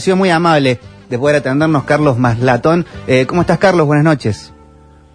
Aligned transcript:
Sido 0.00 0.16
muy 0.16 0.28
amable 0.28 0.80
de 1.08 1.18
poder 1.20 1.36
atendernos 1.36 1.84
Carlos 1.84 2.18
Maslatón. 2.18 2.84
Eh, 3.06 3.26
¿Cómo 3.26 3.42
estás, 3.42 3.58
Carlos? 3.58 3.86
Buenas 3.86 4.04
noches. 4.04 4.52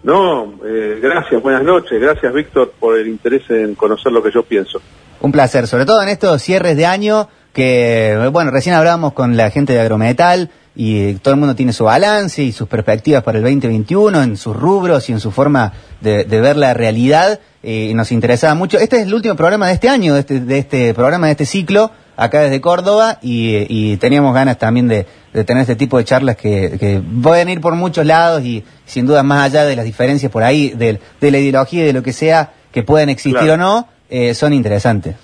No, 0.02 0.54
eh, 0.64 1.00
gracias, 1.02 1.42
buenas 1.42 1.62
noches. 1.62 2.00
Gracias, 2.00 2.32
Víctor, 2.32 2.72
por 2.80 2.98
el 2.98 3.06
interés 3.08 3.42
en 3.50 3.74
conocer 3.74 4.10
lo 4.10 4.22
que 4.22 4.32
yo 4.32 4.42
pienso. 4.42 4.80
Un 5.20 5.32
placer, 5.32 5.66
sobre 5.66 5.84
todo 5.84 6.02
en 6.02 6.08
estos 6.08 6.40
cierres 6.40 6.78
de 6.78 6.86
año 6.86 7.28
que, 7.52 8.18
bueno, 8.32 8.50
recién 8.50 8.74
hablábamos 8.74 9.12
con 9.12 9.36
la 9.36 9.50
gente 9.50 9.74
de 9.74 9.80
Agrometal 9.80 10.50
y 10.74 11.12
todo 11.16 11.34
el 11.34 11.40
mundo 11.40 11.54
tiene 11.54 11.74
su 11.74 11.84
balance 11.84 12.42
y 12.42 12.50
sus 12.50 12.66
perspectivas 12.66 13.22
para 13.22 13.36
el 13.36 13.44
2021 13.44 14.22
en 14.22 14.38
sus 14.38 14.56
rubros 14.56 15.10
y 15.10 15.12
en 15.12 15.20
su 15.20 15.30
forma 15.30 15.74
de, 16.00 16.24
de 16.24 16.40
ver 16.40 16.56
la 16.56 16.72
realidad 16.72 17.38
eh, 17.62 17.88
y 17.90 17.94
nos 17.94 18.12
interesaba 18.12 18.54
mucho. 18.54 18.78
Este 18.78 18.96
es 18.96 19.08
el 19.08 19.12
último 19.12 19.36
programa 19.36 19.66
de 19.66 19.74
este 19.74 19.90
año, 19.90 20.14
de 20.14 20.20
este, 20.20 20.40
de 20.40 20.58
este 20.58 20.94
programa, 20.94 21.26
de 21.26 21.32
este 21.32 21.44
ciclo 21.44 21.90
acá 22.16 22.40
desde 22.40 22.60
Córdoba 22.60 23.18
y, 23.22 23.66
y 23.68 23.96
teníamos 23.96 24.34
ganas 24.34 24.58
también 24.58 24.88
de, 24.88 25.06
de, 25.32 25.44
tener 25.44 25.62
este 25.62 25.76
tipo 25.76 25.98
de 25.98 26.04
charlas 26.04 26.36
que, 26.36 26.76
que, 26.78 27.02
pueden 27.22 27.48
ir 27.48 27.60
por 27.60 27.74
muchos 27.74 28.06
lados 28.06 28.44
y 28.44 28.64
sin 28.84 29.06
duda 29.06 29.22
más 29.22 29.44
allá 29.44 29.64
de 29.64 29.76
las 29.76 29.84
diferencias 29.84 30.30
por 30.30 30.42
ahí, 30.42 30.70
de, 30.70 31.00
de 31.20 31.30
la 31.30 31.38
ideología 31.38 31.82
y 31.82 31.86
de 31.86 31.92
lo 31.92 32.02
que 32.02 32.12
sea 32.12 32.52
que 32.72 32.82
puedan 32.82 33.08
existir 33.08 33.40
claro. 33.40 33.54
o 33.54 33.56
no, 33.56 33.88
eh, 34.10 34.34
son 34.34 34.52
interesantes. 34.52 35.16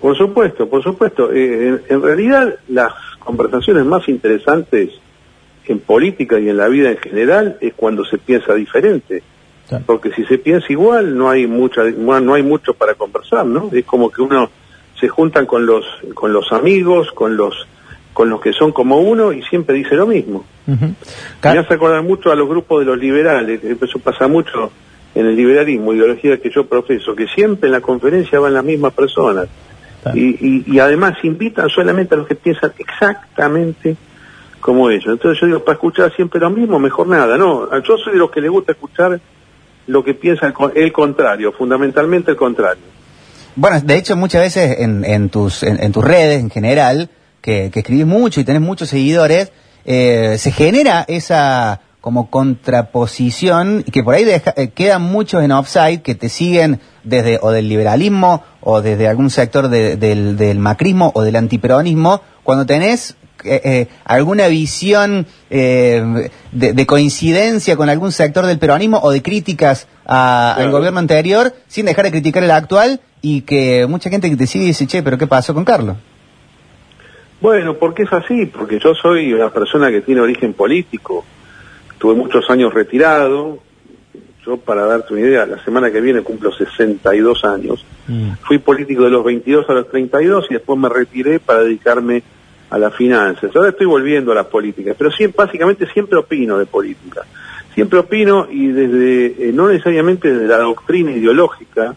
Por 0.00 0.16
supuesto, 0.16 0.68
por 0.68 0.82
supuesto. 0.82 1.32
Eh, 1.32 1.68
en, 1.68 1.82
en, 1.88 2.02
realidad 2.02 2.54
las 2.68 2.92
conversaciones 3.18 3.84
más 3.84 4.08
interesantes 4.08 4.90
en 5.66 5.80
política 5.80 6.38
y 6.38 6.48
en 6.48 6.56
la 6.56 6.68
vida 6.68 6.90
en 6.90 6.98
general 6.98 7.58
es 7.60 7.74
cuando 7.74 8.04
se 8.04 8.18
piensa 8.18 8.54
diferente. 8.54 9.22
Claro. 9.68 9.84
Porque 9.86 10.10
si 10.12 10.24
se 10.24 10.38
piensa 10.38 10.66
igual 10.70 11.16
no 11.16 11.28
hay 11.28 11.46
mucha 11.46 11.84
no 11.84 12.32
hay 12.32 12.42
mucho 12.42 12.72
para 12.72 12.94
conversar, 12.94 13.44
¿no? 13.44 13.68
Es 13.72 13.84
como 13.84 14.10
que 14.10 14.22
uno 14.22 14.50
se 15.00 15.08
juntan 15.08 15.46
con 15.46 15.66
los 15.66 15.84
con 16.14 16.32
los 16.32 16.52
amigos, 16.52 17.12
con 17.12 17.36
los 17.36 17.66
con 18.12 18.30
los 18.30 18.40
que 18.40 18.52
son 18.52 18.72
como 18.72 18.98
uno 18.98 19.32
y 19.32 19.42
siempre 19.42 19.76
dice 19.76 19.94
lo 19.94 20.06
mismo. 20.06 20.44
Uh 20.66 20.72
-huh. 20.72 20.94
Me 21.44 21.58
hace 21.60 21.74
acordar 21.74 22.02
mucho 22.02 22.32
a 22.32 22.34
los 22.34 22.48
grupos 22.48 22.80
de 22.80 22.86
los 22.86 22.98
liberales, 22.98 23.62
eso 23.62 23.98
pasa 24.00 24.26
mucho 24.26 24.72
en 25.14 25.26
el 25.26 25.36
liberalismo, 25.36 25.92
ideología 25.94 26.38
que 26.40 26.50
yo 26.50 26.66
profeso, 26.66 27.14
que 27.14 27.26
siempre 27.28 27.68
en 27.68 27.72
la 27.72 27.80
conferencia 27.80 28.40
van 28.40 28.54
las 28.54 28.64
mismas 28.64 28.92
personas. 28.92 29.48
Y, 30.14 30.30
y, 30.46 30.64
y, 30.66 30.78
además 30.78 31.18
invitan 31.22 31.68
solamente 31.68 32.14
a 32.14 32.18
los 32.18 32.26
que 32.26 32.34
piensan 32.34 32.72
exactamente 32.78 33.96
como 34.60 34.90
ellos. 34.90 35.08
Entonces 35.12 35.40
yo 35.40 35.46
digo, 35.46 35.64
para 35.64 35.74
escuchar 35.74 36.14
siempre 36.14 36.40
lo 36.40 36.50
mismo, 36.50 36.78
mejor 36.78 37.08
nada. 37.08 37.36
No, 37.36 37.68
yo 37.82 37.98
soy 37.98 38.14
de 38.14 38.18
los 38.18 38.30
que 38.30 38.40
le 38.40 38.48
gusta 38.48 38.72
escuchar 38.72 39.20
lo 39.86 40.04
que 40.04 40.14
piensa 40.14 40.46
el, 40.46 40.54
el 40.74 40.92
contrario, 40.92 41.52
fundamentalmente 41.52 42.30
el 42.30 42.36
contrario. 42.36 42.82
Bueno, 43.60 43.80
de 43.80 43.96
hecho 43.96 44.14
muchas 44.14 44.42
veces 44.42 44.78
en, 44.78 45.04
en 45.04 45.30
tus 45.30 45.64
en, 45.64 45.82
en, 45.82 45.90
tus 45.90 46.04
redes 46.04 46.38
en 46.38 46.48
general, 46.48 47.10
que, 47.40 47.72
que, 47.72 47.80
escribís 47.80 48.06
mucho 48.06 48.40
y 48.40 48.44
tenés 48.44 48.62
muchos 48.62 48.88
seguidores, 48.88 49.50
eh, 49.84 50.36
se 50.38 50.52
genera 50.52 51.04
esa 51.08 51.80
como 52.00 52.30
contraposición 52.30 53.82
y 53.84 53.90
que 53.90 54.04
por 54.04 54.14
ahí 54.14 54.22
deja, 54.22 54.54
eh, 54.56 54.68
quedan 54.68 55.02
muchos 55.02 55.42
en 55.42 55.50
offside 55.50 56.02
que 56.02 56.14
te 56.14 56.28
siguen 56.28 56.78
desde 57.02 57.40
o 57.42 57.50
del 57.50 57.68
liberalismo 57.68 58.44
o 58.60 58.80
desde 58.80 59.08
algún 59.08 59.28
sector 59.28 59.68
de, 59.68 59.96
del, 59.96 60.36
del, 60.36 60.60
macrismo 60.60 61.10
o 61.16 61.22
del 61.22 61.34
antiperonismo, 61.34 62.20
cuando 62.44 62.64
tenés 62.64 63.16
eh, 63.42 63.60
eh, 63.64 63.88
alguna 64.04 64.46
visión 64.46 65.26
eh, 65.50 66.30
de, 66.52 66.72
de, 66.74 66.86
coincidencia 66.86 67.76
con 67.76 67.88
algún 67.88 68.12
sector 68.12 68.46
del 68.46 68.60
peronismo 68.60 69.00
o 69.02 69.10
de 69.10 69.20
críticas 69.20 69.88
a, 70.06 70.52
claro. 70.54 70.68
al 70.68 70.72
gobierno 70.72 71.00
anterior, 71.00 71.56
sin 71.66 71.86
dejar 71.86 72.04
de 72.04 72.12
criticar 72.12 72.44
el 72.44 72.52
actual 72.52 73.00
y 73.20 73.42
que 73.42 73.86
mucha 73.88 74.10
gente 74.10 74.30
que 74.30 74.36
te 74.36 74.46
sigue 74.46 74.66
dice, 74.66 74.86
che, 74.86 75.02
pero 75.02 75.18
¿qué 75.18 75.26
pasó 75.26 75.54
con 75.54 75.64
Carlos? 75.64 75.96
Bueno, 77.40 77.74
porque 77.74 78.02
es 78.02 78.12
así, 78.12 78.46
porque 78.46 78.78
yo 78.80 78.94
soy 78.94 79.32
una 79.32 79.50
persona 79.50 79.90
que 79.90 80.00
tiene 80.00 80.20
origen 80.20 80.54
político, 80.54 81.24
tuve 81.98 82.14
muchos 82.14 82.48
años 82.50 82.74
retirado, 82.74 83.58
yo 84.44 84.56
para 84.56 84.86
darte 84.86 85.12
una 85.14 85.22
idea, 85.22 85.46
la 85.46 85.62
semana 85.64 85.90
que 85.90 86.00
viene 86.00 86.22
cumplo 86.22 86.52
62 86.52 87.44
años, 87.44 87.84
mm. 88.08 88.30
fui 88.42 88.58
político 88.58 89.04
de 89.04 89.10
los 89.10 89.24
22 89.24 89.68
a 89.68 89.72
los 89.72 89.88
32 89.90 90.46
y 90.50 90.54
después 90.54 90.78
me 90.78 90.88
retiré 90.88 91.38
para 91.38 91.60
dedicarme 91.60 92.22
a 92.70 92.78
las 92.78 92.94
finanzas. 92.94 93.54
Ahora 93.54 93.70
estoy 93.70 93.86
volviendo 93.86 94.32
a 94.32 94.34
la 94.34 94.44
política, 94.44 94.94
pero 94.96 95.10
siempre, 95.10 95.44
básicamente 95.44 95.86
siempre 95.92 96.18
opino 96.18 96.58
de 96.58 96.66
política. 96.66 97.22
Siempre 97.74 97.98
opino 98.00 98.48
y 98.50 98.68
desde, 98.68 99.48
eh, 99.48 99.52
no 99.52 99.68
necesariamente 99.68 100.32
desde 100.32 100.48
la 100.48 100.58
doctrina 100.58 101.12
ideológica, 101.12 101.94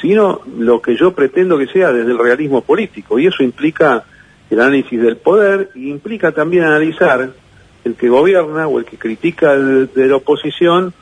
sino 0.00 0.40
lo 0.58 0.80
que 0.80 0.96
yo 0.96 1.12
pretendo 1.12 1.58
que 1.58 1.66
sea 1.66 1.92
desde 1.92 2.10
el 2.10 2.18
realismo 2.18 2.62
político. 2.62 3.18
Y 3.18 3.26
eso 3.26 3.42
implica 3.42 4.04
el 4.50 4.60
análisis 4.60 5.00
del 5.00 5.16
poder 5.16 5.70
y 5.74 5.90
implica 5.90 6.32
también 6.32 6.64
analizar 6.64 7.30
el 7.84 7.94
que 7.94 8.08
gobierna 8.08 8.66
o 8.66 8.78
el 8.78 8.84
que 8.84 8.96
critica 8.96 9.56
de, 9.56 10.06
la 10.08 10.16
oposición, 10.16 10.92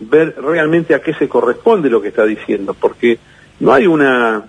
ver 0.00 0.34
realmente 0.40 0.94
a 0.94 1.00
qué 1.00 1.14
se 1.14 1.28
corresponde 1.28 1.90
lo 1.90 2.02
que 2.02 2.08
está 2.08 2.24
diciendo, 2.24 2.74
porque 2.74 3.18
no 3.60 3.72
hay 3.72 3.86
una 3.86 4.44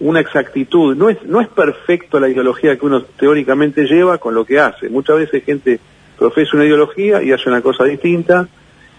una 0.00 0.18
exactitud, 0.18 0.96
no 0.96 1.10
es, 1.10 1.22
no 1.22 1.40
es 1.40 1.46
perfecto 1.46 2.18
la 2.18 2.28
ideología 2.28 2.76
que 2.76 2.84
uno 2.84 3.02
teóricamente 3.02 3.84
lleva 3.84 4.18
con 4.18 4.34
lo 4.34 4.44
que 4.44 4.58
hace. 4.58 4.88
Muchas 4.88 5.16
veces 5.16 5.44
gente 5.44 5.78
profesa 6.18 6.56
una 6.56 6.64
ideología 6.64 7.22
y 7.22 7.30
hace 7.30 7.48
una 7.48 7.62
cosa 7.62 7.84
distinta, 7.84 8.48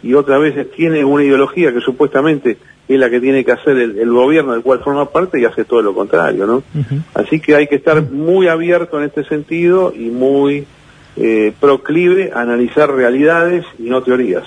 y 0.04 0.14
otras 0.14 0.42
veces 0.42 0.70
tiene 0.72 1.04
una 1.04 1.24
ideología 1.24 1.74
que 1.74 1.80
supuestamente 1.80 2.58
es 2.88 3.00
la 3.00 3.10
que 3.10 3.22
tiene 3.22 3.46
que 3.46 3.54
hacer 3.54 3.78
el, 3.78 3.98
el 3.98 4.12
gobierno 4.12 4.52
del 4.52 4.62
cual 4.62 4.82
forma 4.82 5.10
parte 5.10 5.40
y 5.40 5.46
hace 5.46 5.64
todo 5.64 5.82
lo 5.82 5.96
contrario, 5.96 6.46
¿no? 6.46 6.58
Uh 6.58 6.80
-huh. 6.80 7.02
Así 7.14 7.40
que 7.40 7.56
hay 7.56 7.68
que 7.68 7.76
estar 7.76 8.02
muy 8.12 8.48
abierto 8.48 9.00
en 9.00 9.06
este 9.06 9.24
sentido 9.24 9.94
y 9.96 10.10
muy 10.10 10.68
eh, 11.16 11.54
proclive 11.60 12.32
a 12.34 12.42
analizar 12.42 12.92
realidades 12.92 13.66
y 13.80 13.84
no 13.84 14.04
teorías. 14.04 14.44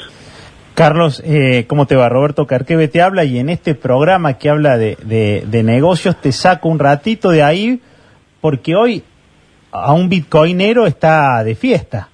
Carlos, 0.75 1.23
eh, 1.25 1.65
¿cómo 1.67 1.87
te 1.87 1.97
va? 1.97 2.11
Roberto 2.11 2.47
Carqueve 2.47 2.89
te 2.89 3.01
habla 3.01 3.25
y 3.25 3.39
en 3.39 3.49
este 3.49 3.75
programa 3.75 4.35
que 4.35 4.51
habla 4.51 4.77
de, 4.77 4.99
de, 5.03 5.45
de, 5.47 5.63
negocios 5.63 6.21
te 6.21 6.33
saco 6.33 6.69
un 6.69 6.79
ratito 6.79 7.31
de 7.31 7.43
ahí 7.43 7.81
porque 8.43 8.75
hoy 8.75 9.03
a 9.73 9.95
un 9.95 10.11
bitcoinero 10.11 10.87
está 10.87 11.43
de 11.45 11.55
fiesta. 11.55 12.11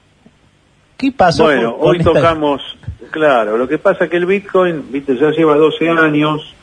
¿Qué 1.03 1.11
pasó? 1.11 1.43
Bueno, 1.43 1.77
con, 1.77 1.91
hoy 1.91 1.99
con 1.99 2.15
tocamos, 2.15 2.63
esta... 2.63 3.11
claro, 3.11 3.59
lo 3.59 3.67
que 3.67 3.77
pasa 3.77 4.05
es 4.05 4.11
que 4.11 4.19
el 4.19 4.25
bitcoin, 4.25 4.85
viste, 4.93 5.17
ya 5.17 5.33
lleva 5.33 5.57
12 5.57 5.89
años, 5.89 6.55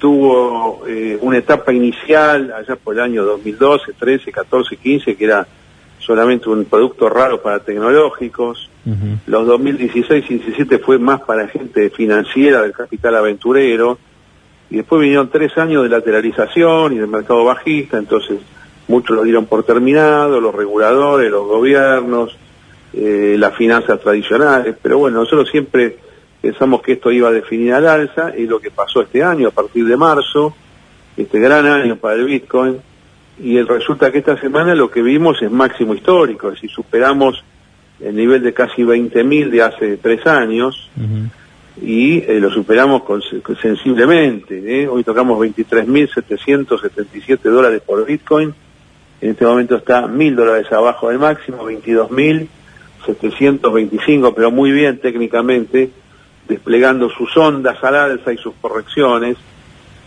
tuvo 0.00 0.84
eh, 0.88 1.16
una 1.20 1.38
etapa 1.38 1.72
inicial 1.72 2.52
allá 2.52 2.74
por 2.74 2.96
el 2.96 3.00
año 3.00 3.24
2012, 3.24 3.92
13, 3.92 4.32
14, 4.32 4.76
15, 4.76 5.14
que 5.16 5.24
era 5.24 5.46
solamente 6.00 6.48
un 6.48 6.64
producto 6.64 7.08
raro 7.08 7.40
para 7.40 7.60
tecnológicos. 7.60 8.68
Uh 8.84 8.90
-huh. 8.90 9.18
Los 9.26 9.46
2016 9.46 10.24
y 10.30 10.38
17 10.38 10.80
fue 10.80 10.98
más 10.98 11.20
para 11.20 11.46
gente 11.46 11.90
financiera 11.90 12.62
del 12.62 12.72
capital 12.72 13.14
aventurero. 13.14 13.98
Y 14.68 14.78
después 14.78 15.00
vinieron 15.00 15.30
tres 15.30 15.56
años 15.58 15.84
de 15.84 15.90
lateralización 15.90 16.92
y 16.92 16.96
del 16.96 17.06
mercado 17.06 17.44
bajista, 17.44 17.98
entonces 17.98 18.40
muchos 18.88 19.14
lo 19.16 19.22
dieron 19.22 19.46
por 19.46 19.62
terminado, 19.62 20.40
los 20.40 20.52
reguladores, 20.52 21.30
los 21.30 21.46
gobiernos, 21.46 22.36
eh, 22.92 23.36
las 23.38 23.54
finanzas 23.56 24.00
tradicionales. 24.00 24.76
Pero 24.80 24.98
bueno, 24.98 25.20
nosotros 25.20 25.48
siempre 25.50 25.96
pensamos 26.40 26.82
que 26.82 26.92
esto 26.92 27.10
iba 27.10 27.28
a 27.28 27.32
definir 27.32 27.72
al 27.74 27.86
alza, 27.86 28.32
y 28.36 28.46
lo 28.46 28.60
que 28.60 28.70
pasó 28.70 29.02
este 29.02 29.22
año, 29.22 29.48
a 29.48 29.52
partir 29.52 29.84
de 29.86 29.96
marzo, 29.96 30.54
este 31.16 31.40
gran 31.40 31.66
año 31.66 31.96
para 31.96 32.14
el 32.14 32.24
Bitcoin 32.24 32.78
y 33.40 33.56
el 33.56 33.66
resulta 33.66 34.10
que 34.10 34.18
esta 34.18 34.38
semana 34.40 34.74
lo 34.74 34.90
que 34.90 35.00
vimos 35.02 35.40
es 35.42 35.50
máximo 35.50 35.94
histórico, 35.94 36.48
es 36.48 36.54
decir, 36.54 36.70
superamos 36.70 37.42
el 38.00 38.14
nivel 38.14 38.42
de 38.42 38.52
casi 38.52 38.82
20.000 38.82 39.50
de 39.50 39.62
hace 39.62 39.96
tres 39.96 40.26
años 40.26 40.90
uh 40.96 41.00
-huh. 41.00 41.28
y 41.82 42.18
eh, 42.18 42.38
lo 42.40 42.50
superamos 42.50 43.02
con, 43.04 43.20
sensiblemente. 43.60 44.82
¿eh? 44.82 44.88
Hoy 44.88 45.04
tocamos 45.04 45.38
23.777 45.40 47.38
dólares 47.42 47.80
por 47.84 48.04
Bitcoin, 48.04 48.52
en 49.20 49.30
este 49.30 49.44
momento 49.44 49.76
está 49.76 50.06
1.000 50.06 50.34
dólares 50.34 50.70
abajo 50.72 51.08
del 51.08 51.18
máximo, 51.18 51.64
22.725, 53.08 54.32
pero 54.34 54.50
muy 54.50 54.70
bien 54.70 54.98
técnicamente, 54.98 55.90
desplegando 56.48 57.10
sus 57.10 57.36
ondas 57.36 57.82
al 57.82 57.94
alza 57.94 58.32
y 58.32 58.36
sus 58.38 58.54
correcciones 58.60 59.36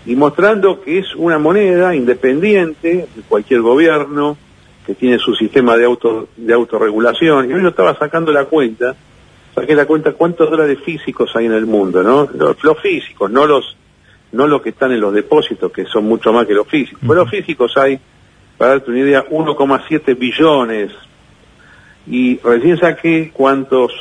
y 0.05 0.15
mostrando 0.15 0.81
que 0.81 0.99
es 0.99 1.15
una 1.15 1.37
moneda 1.37 1.95
independiente 1.95 3.07
de 3.13 3.21
cualquier 3.27 3.61
gobierno, 3.61 4.37
que 4.85 4.95
tiene 4.95 5.19
su 5.19 5.35
sistema 5.35 5.77
de 5.77 5.85
auto 5.85 6.29
de 6.35 6.53
autorregulación. 6.53 7.45
Y 7.45 7.61
yo 7.61 7.69
estaba 7.69 7.97
sacando 7.97 8.31
la 8.31 8.45
cuenta, 8.45 8.95
saqué 9.53 9.75
la 9.75 9.85
cuenta 9.85 10.13
cuántos 10.13 10.49
dólares 10.49 10.79
físicos 10.83 11.35
hay 11.35 11.45
en 11.45 11.53
el 11.53 11.67
mundo, 11.67 12.01
¿no? 12.01 12.27
Los, 12.33 12.63
los 12.63 12.79
físicos, 12.79 13.29
no 13.29 13.45
los 13.45 13.77
no 14.31 14.47
los 14.47 14.61
que 14.61 14.69
están 14.69 14.91
en 14.91 15.01
los 15.01 15.13
depósitos, 15.13 15.71
que 15.71 15.85
son 15.85 16.05
mucho 16.05 16.31
más 16.31 16.47
que 16.47 16.53
los 16.53 16.67
físicos. 16.67 16.99
Pero 17.01 17.15
los 17.15 17.29
físicos 17.29 17.75
hay, 17.77 17.99
para 18.57 18.71
darte 18.71 18.91
una 18.91 18.99
idea, 19.01 19.25
1,7 19.29 20.17
billones. 20.17 20.91
Y 22.11 22.37
recién 22.43 22.77
saqué 22.77 23.31
cuántos, 23.33 23.91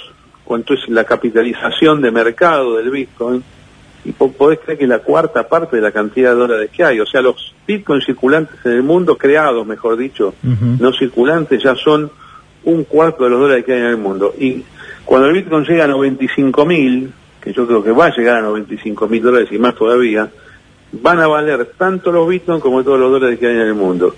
cuánto 0.45 0.75
es 0.75 0.87
la 0.89 1.05
capitalización 1.05 2.03
de 2.03 2.11
mercado 2.11 2.77
del 2.77 2.91
Bitcoin, 2.91 3.43
y 4.05 4.13
podés 4.13 4.59
creer 4.59 4.79
que 4.79 4.85
es 4.85 4.91
la 4.91 4.99
cuarta 4.99 5.49
parte 5.49 5.77
de 5.77 5.83
la 5.83 5.93
cantidad 5.93 6.31
de 6.31 6.37
dólares 6.37 6.71
que 6.73 6.83
hay. 6.83 7.01
O 7.01 7.07
sea, 7.07 7.23
los 7.23 7.55
bitcoins 7.67 8.05
circulantes 8.05 8.57
en 8.65 8.73
el 8.73 8.83
mundo, 8.83 9.17
creados, 9.17 9.67
mejor 9.67 9.97
dicho, 9.97 10.35
no 10.43 10.93
circulantes, 10.93 11.63
ya 11.63 11.77
son 11.77 12.11
un 12.65 12.85
cuarto 12.85 13.25
de 13.25 13.31
los 13.31 13.41
dólares 13.41 13.65
que 13.65 13.75
hay 13.75 13.81
en 13.81 13.87
el 13.87 13.97
mundo. 13.97 14.35
Y 14.39 14.65
cuando 15.05 15.29
el 15.29 15.35
bitcoin 15.35 15.65
llega 15.65 15.85
a 15.85 15.89
95 15.89 16.67
mil, 16.67 17.13
que 17.41 17.53
yo 17.53 17.67
creo 17.67 17.85
que 17.85 17.93
va 17.93 18.07
a 18.07 18.17
llegar 18.17 18.39
a 18.39 18.43
95 18.43 19.07
mil 19.07 19.23
dólares 19.23 19.49
y 19.53 19.59
más 19.59 19.75
todavía, 19.77 20.29
van 20.93 21.21
a 21.21 21.29
valer 21.29 21.73
tanto 21.79 22.11
los 22.11 22.29
bitcoins 22.29 22.63
como 22.63 22.83
todos 22.83 22.99
los 22.99 23.13
dólares 23.13 23.39
que 23.39 23.47
hay 23.47 23.55
en 23.55 23.61
el 23.61 23.75
mundo. 23.75 24.15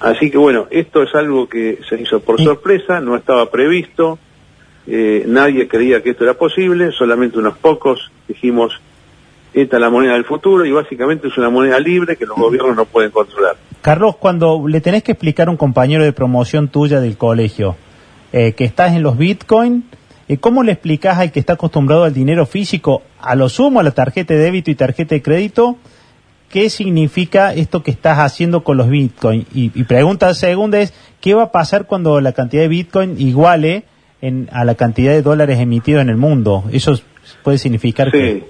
Así 0.00 0.30
que 0.30 0.38
bueno, 0.38 0.66
esto 0.70 1.02
es 1.02 1.14
algo 1.14 1.48
que 1.48 1.78
se 1.88 2.00
hizo 2.00 2.20
por 2.20 2.40
sorpresa, 2.42 3.00
no 3.00 3.16
estaba 3.16 3.50
previsto, 3.50 4.18
eh, 4.86 5.24
nadie 5.26 5.66
creía 5.66 6.02
que 6.02 6.10
esto 6.10 6.24
era 6.24 6.34
posible, 6.34 6.92
solamente 6.92 7.38
unos 7.38 7.56
pocos 7.58 8.10
dijimos, 8.28 8.80
esta 9.54 9.76
es 9.76 9.80
la 9.80 9.90
moneda 9.90 10.12
del 10.12 10.24
futuro 10.24 10.64
y 10.66 10.70
básicamente 10.70 11.28
es 11.28 11.38
una 11.38 11.48
moneda 11.48 11.80
libre 11.80 12.16
que 12.16 12.26
los 12.26 12.36
gobiernos 12.36 12.76
no 12.76 12.84
pueden 12.84 13.10
controlar. 13.10 13.56
Carlos, 13.80 14.16
cuando 14.16 14.66
le 14.68 14.80
tenés 14.80 15.02
que 15.02 15.12
explicar 15.12 15.48
a 15.48 15.50
un 15.50 15.56
compañero 15.56 16.04
de 16.04 16.12
promoción 16.12 16.68
tuya 16.68 17.00
del 17.00 17.16
colegio 17.16 17.76
eh, 18.32 18.52
que 18.52 18.64
estás 18.64 18.94
en 18.94 19.02
los 19.02 19.16
bitcoins, 19.16 19.84
eh, 20.28 20.36
¿cómo 20.38 20.62
le 20.62 20.72
explicas 20.72 21.18
al 21.18 21.32
que 21.32 21.40
está 21.40 21.54
acostumbrado 21.54 22.04
al 22.04 22.12
dinero 22.12 22.44
físico, 22.44 23.02
a 23.20 23.34
lo 23.34 23.48
sumo 23.48 23.80
a 23.80 23.82
la 23.82 23.92
tarjeta 23.92 24.34
de 24.34 24.40
débito 24.40 24.70
y 24.70 24.74
tarjeta 24.74 25.14
de 25.14 25.22
crédito, 25.22 25.78
qué 26.50 26.70
significa 26.70 27.54
esto 27.54 27.82
que 27.82 27.90
estás 27.90 28.18
haciendo 28.18 28.64
con 28.64 28.76
los 28.76 28.88
bitcoins? 28.88 29.46
Y, 29.54 29.70
pregunta 29.84 30.32
segunda 30.34 30.80
es, 30.80 30.92
¿qué 31.20 31.34
va 31.34 31.44
a 31.44 31.52
pasar 31.52 31.86
cuando 31.86 32.20
la 32.20 32.32
cantidad 32.32 32.62
de 32.62 32.68
bitcoin 32.68 33.20
iguale 33.20 33.84
en, 34.20 34.48
a 34.52 34.64
la 34.64 34.74
cantidad 34.74 35.12
de 35.12 35.22
dólares 35.22 35.58
emitidos 35.58 36.02
en 36.02 36.08
el 36.08 36.16
mundo? 36.16 36.64
¿Eso 36.72 36.98
puede 37.42 37.58
significar 37.58 38.10
sí. 38.10 38.44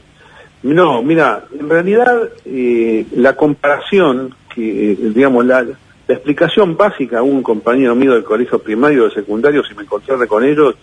No, 0.62 1.02
mira, 1.02 1.44
en 1.58 1.68
realidad 1.68 2.30
eh, 2.44 3.06
la 3.14 3.34
comparación, 3.34 4.34
que 4.54 4.92
eh, 4.92 4.96
digamos, 5.14 5.46
la, 5.46 5.62
la 5.62 6.14
explicación 6.14 6.76
básica 6.76 7.18
a 7.18 7.22
un 7.22 7.42
compañero 7.42 7.94
mío 7.94 8.14
del 8.14 8.24
colegio 8.24 8.58
primario 8.58 9.04
o 9.04 9.10
secundario, 9.10 9.64
si 9.64 9.74
me 9.74 9.82
encontrara 9.82 10.26
con 10.26 10.44
ellos, 10.44 10.74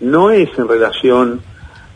no 0.00 0.30
es 0.30 0.50
en 0.58 0.68
relación 0.68 1.40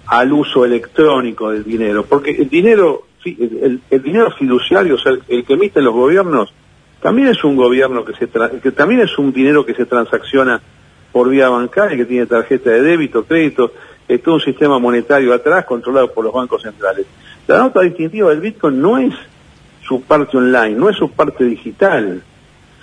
al 0.06 0.32
uso 0.32 0.64
electrónico 0.64 1.50
del 1.50 1.64
dinero, 1.64 2.04
porque 2.08 2.30
el 2.30 2.48
dinero, 2.48 3.06
el, 3.24 3.80
dinero 4.02 4.30
fiduciario, 4.30 4.94
o 4.94 4.98
sea, 4.98 5.12
el, 5.28 5.44
que 5.44 5.54
emiten 5.54 5.84
los 5.84 5.94
gobiernos, 5.94 6.52
también 7.00 7.28
es 7.28 7.42
un 7.44 7.56
gobierno 7.56 8.04
que 8.04 8.14
se 8.14 8.28
que 8.60 8.72
también 8.72 9.00
es 9.00 9.18
un 9.18 9.32
dinero 9.32 9.64
que 9.64 9.74
se 9.74 9.86
transacciona 9.86 10.60
por 11.12 11.28
vía 11.28 11.48
bancaria, 11.48 11.96
que 11.96 12.04
tiene 12.04 12.26
tarjeta 12.26 12.70
de 12.70 12.82
débito, 12.82 13.24
crédito, 13.24 13.72
es 14.08 14.22
todo 14.22 14.36
un 14.36 14.40
sistema 14.40 14.78
monetario 14.78 15.32
atrás 15.32 15.64
controlado 15.64 16.12
por 16.12 16.24
los 16.24 16.32
bancos 16.32 16.62
centrales. 16.62 17.06
La 17.46 17.58
nota 17.58 17.80
distintiva 17.80 18.30
del 18.30 18.40
Bitcoin 18.40 18.80
no 18.80 18.98
es 18.98 19.14
su 19.82 20.02
parte 20.02 20.36
online, 20.36 20.74
no 20.74 20.88
es 20.88 20.96
su 20.96 21.10
parte 21.10 21.44
digital, 21.44 22.22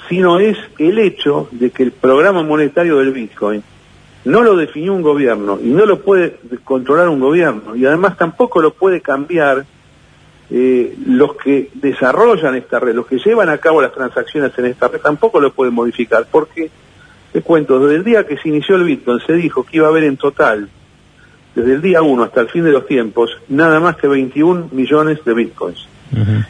sino 0.09 0.39
es 0.39 0.57
el 0.77 0.99
hecho 0.99 1.47
de 1.51 1.69
que 1.71 1.83
el 1.83 1.91
programa 1.91 2.43
monetario 2.43 2.97
del 2.97 3.11
Bitcoin 3.11 3.63
no 4.25 4.41
lo 4.41 4.55
definió 4.55 4.93
un 4.93 5.01
gobierno 5.01 5.59
y 5.61 5.67
no 5.67 5.85
lo 5.85 5.99
puede 5.99 6.37
controlar 6.63 7.09
un 7.09 7.19
gobierno 7.19 7.75
y 7.75 7.85
además 7.85 8.17
tampoco 8.17 8.61
lo 8.61 8.73
puede 8.73 9.01
cambiar 9.01 9.65
eh, 10.55 10.95
los 11.07 11.35
que 11.35 11.71
desarrollan 11.73 12.53
esta 12.53 12.79
red, 12.79 12.93
los 12.93 13.07
que 13.07 13.17
llevan 13.17 13.49
a 13.49 13.57
cabo 13.57 13.81
las 13.81 13.91
transacciones 13.91 14.51
en 14.59 14.65
esta 14.65 14.87
red, 14.87 14.99
tampoco 14.99 15.39
lo 15.39 15.51
pueden 15.51 15.73
modificar 15.73 16.27
porque, 16.29 16.69
te 17.31 17.41
cuento, 17.41 17.79
desde 17.79 17.95
el 17.95 18.03
día 18.03 18.27
que 18.27 18.37
se 18.37 18.49
inició 18.49 18.75
el 18.75 18.83
Bitcoin 18.83 19.19
se 19.25 19.33
dijo 19.33 19.63
que 19.63 19.77
iba 19.77 19.87
a 19.87 19.89
haber 19.89 20.03
en 20.03 20.15
total, 20.15 20.69
desde 21.55 21.73
el 21.73 21.81
día 21.81 22.03
1 22.03 22.21
hasta 22.21 22.41
el 22.41 22.49
fin 22.49 22.63
de 22.65 22.71
los 22.71 22.85
tiempos, 22.85 23.35
nada 23.49 23.79
más 23.79 23.95
que 23.95 24.07
21 24.07 24.69
millones 24.71 25.25
de 25.25 25.33
Bitcoins. 25.33 25.87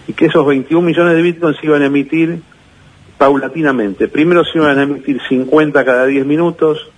Y 0.10 0.12
que 0.12 0.26
esos 0.26 0.46
21 0.46 0.86
millones 0.86 1.16
de 1.16 1.22
Bitcoins 1.22 1.58
se 1.58 1.68
iban 1.68 1.82
a 1.84 1.86
emitir 1.86 2.42
paulatinamente. 3.18 4.10
Primero 4.10 4.44
se 4.44 4.58
iban 4.58 4.78
a 4.80 4.84
emitir 4.84 5.22
50 5.30 5.86
cada 5.86 6.06
10 6.06 6.26
minutos, 6.26 6.90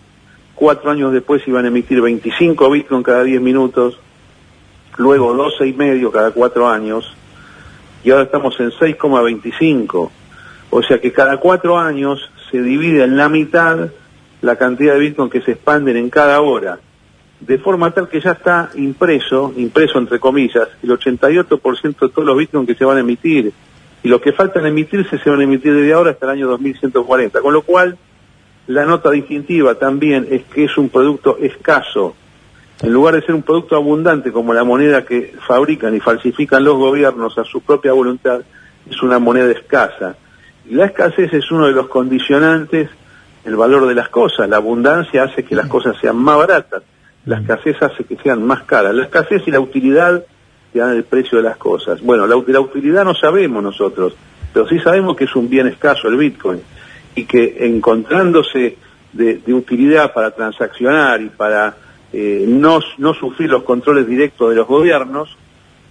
cuatro 0.55 0.89
años 0.89 1.13
después 1.13 1.47
iban 1.47 1.65
a 1.65 1.67
emitir 1.67 2.01
25 2.01 2.71
Bitcoin 2.71 3.03
cada 3.03 3.23
10 3.23 3.39
minutos, 3.41 3.99
luego 4.97 5.33
12 5.33 5.67
y 5.67 5.73
medio 5.73 6.11
cada 6.11 6.31
cuatro 6.31 6.67
años, 6.67 7.13
y 8.03 8.11
ahora 8.11 8.23
estamos 8.23 8.59
en 8.59 8.71
6,25. 8.71 10.09
O 10.69 10.83
sea 10.83 10.99
que 10.99 11.11
cada 11.11 11.37
cuatro 11.37 11.77
años 11.77 12.29
se 12.51 12.61
divide 12.61 13.03
en 13.03 13.17
la 13.17 13.29
mitad 13.29 13.89
la 14.41 14.55
cantidad 14.57 14.93
de 14.93 14.99
Bitcoin 14.99 15.29
que 15.29 15.41
se 15.41 15.51
expanden 15.51 15.97
en 15.97 16.09
cada 16.09 16.41
hora, 16.41 16.79
de 17.39 17.57
forma 17.57 17.91
tal 17.91 18.07
que 18.07 18.21
ya 18.21 18.31
está 18.31 18.69
impreso, 18.75 19.53
impreso 19.57 19.97
entre 19.97 20.19
comillas, 20.19 20.67
el 20.83 20.89
88% 20.89 21.99
de 21.99 22.09
todos 22.09 22.25
los 22.25 22.37
Bitcoin 22.37 22.65
que 22.65 22.75
se 22.75 22.85
van 22.85 22.97
a 22.97 23.01
emitir, 23.01 23.51
y 24.03 24.07
lo 24.07 24.21
que 24.21 24.33
faltan 24.33 24.65
emitirse 24.67 25.17
se 25.17 25.29
van 25.29 25.39
a 25.39 25.43
emitir 25.43 25.73
desde 25.73 25.93
ahora 25.93 26.11
hasta 26.11 26.27
el 26.27 26.31
año 26.33 26.47
2140, 26.47 27.41
con 27.41 27.53
lo 27.53 27.63
cual 27.63 27.97
la 28.67 28.85
nota 28.85 29.09
distintiva 29.11 29.75
también 29.75 30.27
es 30.29 30.43
que 30.45 30.65
es 30.65 30.77
un 30.77 30.89
producto 30.89 31.37
escaso. 31.39 32.15
En 32.81 32.91
lugar 32.91 33.15
de 33.15 33.21
ser 33.21 33.35
un 33.35 33.43
producto 33.43 33.75
abundante 33.75 34.31
como 34.31 34.53
la 34.53 34.63
moneda 34.63 35.05
que 35.05 35.33
fabrican 35.47 35.95
y 35.95 35.99
falsifican 35.99 36.63
los 36.63 36.75
gobiernos 36.75 37.37
a 37.37 37.43
su 37.43 37.61
propia 37.61 37.93
voluntad, 37.93 38.41
es 38.89 39.01
una 39.01 39.19
moneda 39.19 39.51
escasa. 39.51 40.15
Y 40.69 40.75
la 40.75 40.85
escasez 40.85 41.33
es 41.33 41.49
uno 41.51 41.67
de 41.67 41.73
los 41.73 41.87
condicionantes 41.87 42.89
el 43.45 43.55
valor 43.55 43.87
de 43.87 43.95
las 43.95 44.09
cosas. 44.09 44.49
La 44.49 44.57
abundancia 44.57 45.23
hace 45.23 45.43
que 45.43 45.55
las 45.55 45.67
cosas 45.67 45.95
sean 46.01 46.17
más 46.17 46.37
baratas. 46.37 46.83
La 47.25 47.39
escasez 47.39 47.81
hace 47.81 48.03
que 48.03 48.17
sean 48.17 48.43
más 48.43 48.63
caras. 48.63 48.93
La 48.93 49.03
escasez 49.03 49.43
y 49.45 49.51
la 49.51 49.59
utilidad 49.59 50.23
te 50.73 50.79
dan 50.79 50.91
el 50.95 51.03
precio 51.03 51.37
de 51.37 51.43
las 51.43 51.57
cosas. 51.57 52.01
Bueno, 52.01 52.27
la, 52.27 52.35
la 52.47 52.59
utilidad 52.59 53.05
no 53.05 53.13
sabemos 53.13 53.63
nosotros, 53.63 54.15
pero 54.51 54.67
sí 54.67 54.79
sabemos 54.79 55.15
que 55.15 55.23
es 55.23 55.35
un 55.35 55.49
bien 55.49 55.67
escaso 55.67 56.07
el 56.07 56.17
Bitcoin 56.17 56.61
y 57.15 57.25
que 57.25 57.65
encontrándose 57.65 58.77
de, 59.13 59.41
utilidad 59.53 60.13
para 60.13 60.31
transaccionar 60.31 61.21
y 61.21 61.29
para 61.29 61.77
eh, 62.17 62.45
no, 62.47 62.79
no 62.97 63.13
sufrir 63.13 63.49
los 63.49 63.63
controles 63.63 64.07
directos 64.07 64.49
de 64.49 64.55
los 64.55 64.65
gobiernos, 64.65 65.35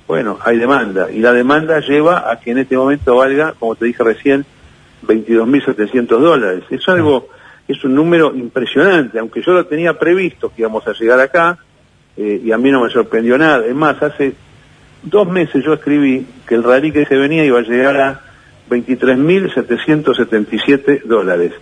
bueno, 0.09 0.39
hay 0.43 0.57
demanda. 0.57 1.11
Y 1.11 1.19
la 1.19 1.35
demanda 1.35 1.81
lleva 1.81 2.31
a 2.31 2.41
que 2.41 2.53
en 2.53 2.59
este 2.59 2.79
momento 2.79 3.17
valga, 3.17 3.53
como 3.59 3.75
te 3.75 3.85
dije 3.85 4.03
recién, 4.03 4.47
22.700 5.07 6.07
dólares. 6.07 6.65
Es 6.71 6.89
algo, 6.89 7.29
es 7.69 7.85
un 7.85 7.95
número 7.95 8.35
impresionante, 8.35 9.19
aunque 9.19 9.43
yo 9.43 9.53
lo 9.53 9.67
tenía 9.67 9.99
previsto 9.99 10.49
que 10.49 10.63
íbamos 10.63 10.89
a 10.89 10.95
llegar 10.95 11.21
acá, 11.21 11.59
eh, 12.17 12.41
y 12.43 12.53
a 12.53 12.59
mí 12.59 12.71
no 12.71 12.83
me 12.83 12.89
sorprendió 12.89 13.37
nada. 13.37 13.67
Es 13.67 13.75
más, 13.75 14.03
hace 14.03 14.33
dos 15.03 15.29
meses 15.29 15.63
yo 15.63 15.75
escribí 15.75 16.27
que 16.49 16.55
el 16.55 16.63
rally 16.63 16.91
que 16.91 17.05
se 17.05 17.19
venía 17.19 17.45
iba 17.45 17.59
a 17.59 17.65
llegar 17.65 18.01
a 18.01 18.23
23.777 18.71 21.03
dólares. 21.03 21.53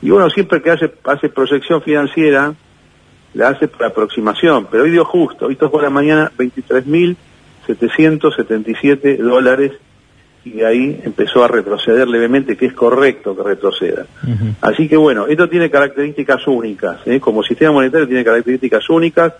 Y 0.00 0.10
uno 0.10 0.30
siempre 0.30 0.62
que 0.62 0.70
hace, 0.70 0.90
hace 1.04 1.28
proyección 1.28 1.82
financiera, 1.82 2.54
la 3.36 3.48
hace 3.48 3.68
por 3.68 3.84
aproximación, 3.84 4.66
pero 4.70 4.84
hoy 4.84 4.90
dio 4.90 5.04
justo, 5.04 5.44
hoy 5.46 5.56
tocó 5.56 5.82
la 5.82 5.90
mañana 5.90 6.32
23.777 6.38 9.18
dólares 9.18 9.72
y 10.42 10.52
de 10.52 10.64
ahí 10.64 10.98
empezó 11.04 11.44
a 11.44 11.48
retroceder 11.48 12.08
levemente, 12.08 12.56
que 12.56 12.64
es 12.66 12.72
correcto 12.72 13.36
que 13.36 13.42
retroceda. 13.42 14.06
Así 14.62 14.88
que 14.88 14.96
bueno, 14.96 15.26
esto 15.26 15.50
tiene 15.50 15.68
características 15.70 16.46
únicas, 16.46 17.06
¿eh? 17.06 17.20
como 17.20 17.42
sistema 17.42 17.72
monetario 17.72 18.06
tiene 18.06 18.24
características 18.24 18.88
únicas, 18.88 19.34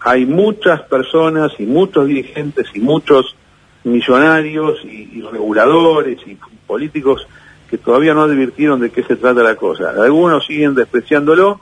hay 0.00 0.24
muchas 0.24 0.80
personas 0.82 1.52
y 1.58 1.64
muchos 1.64 2.06
dirigentes 2.06 2.68
y 2.74 2.80
muchos 2.80 3.36
millonarios 3.84 4.82
y 4.84 5.20
reguladores 5.20 6.18
y 6.26 6.38
políticos 6.66 7.26
que 7.68 7.76
todavía 7.76 8.14
no 8.14 8.22
advirtieron 8.22 8.80
de 8.80 8.88
qué 8.90 9.02
se 9.02 9.16
trata 9.16 9.42
la 9.42 9.56
cosa. 9.56 9.90
Algunos 9.90 10.46
siguen 10.46 10.74
despreciándolo, 10.74 11.60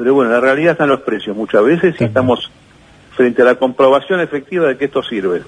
pero 0.00 0.14
bueno, 0.14 0.30
la 0.30 0.40
realidad 0.40 0.72
están 0.72 0.88
los 0.88 1.02
precios 1.02 1.36
muchas 1.36 1.62
veces 1.62 1.94
y 2.00 2.04
estamos 2.04 2.50
frente 3.14 3.42
a 3.42 3.44
la 3.44 3.56
comprobación 3.56 4.18
efectiva 4.20 4.66
de 4.68 4.78
que 4.78 4.86
esto 4.86 5.02
sirve. 5.02 5.42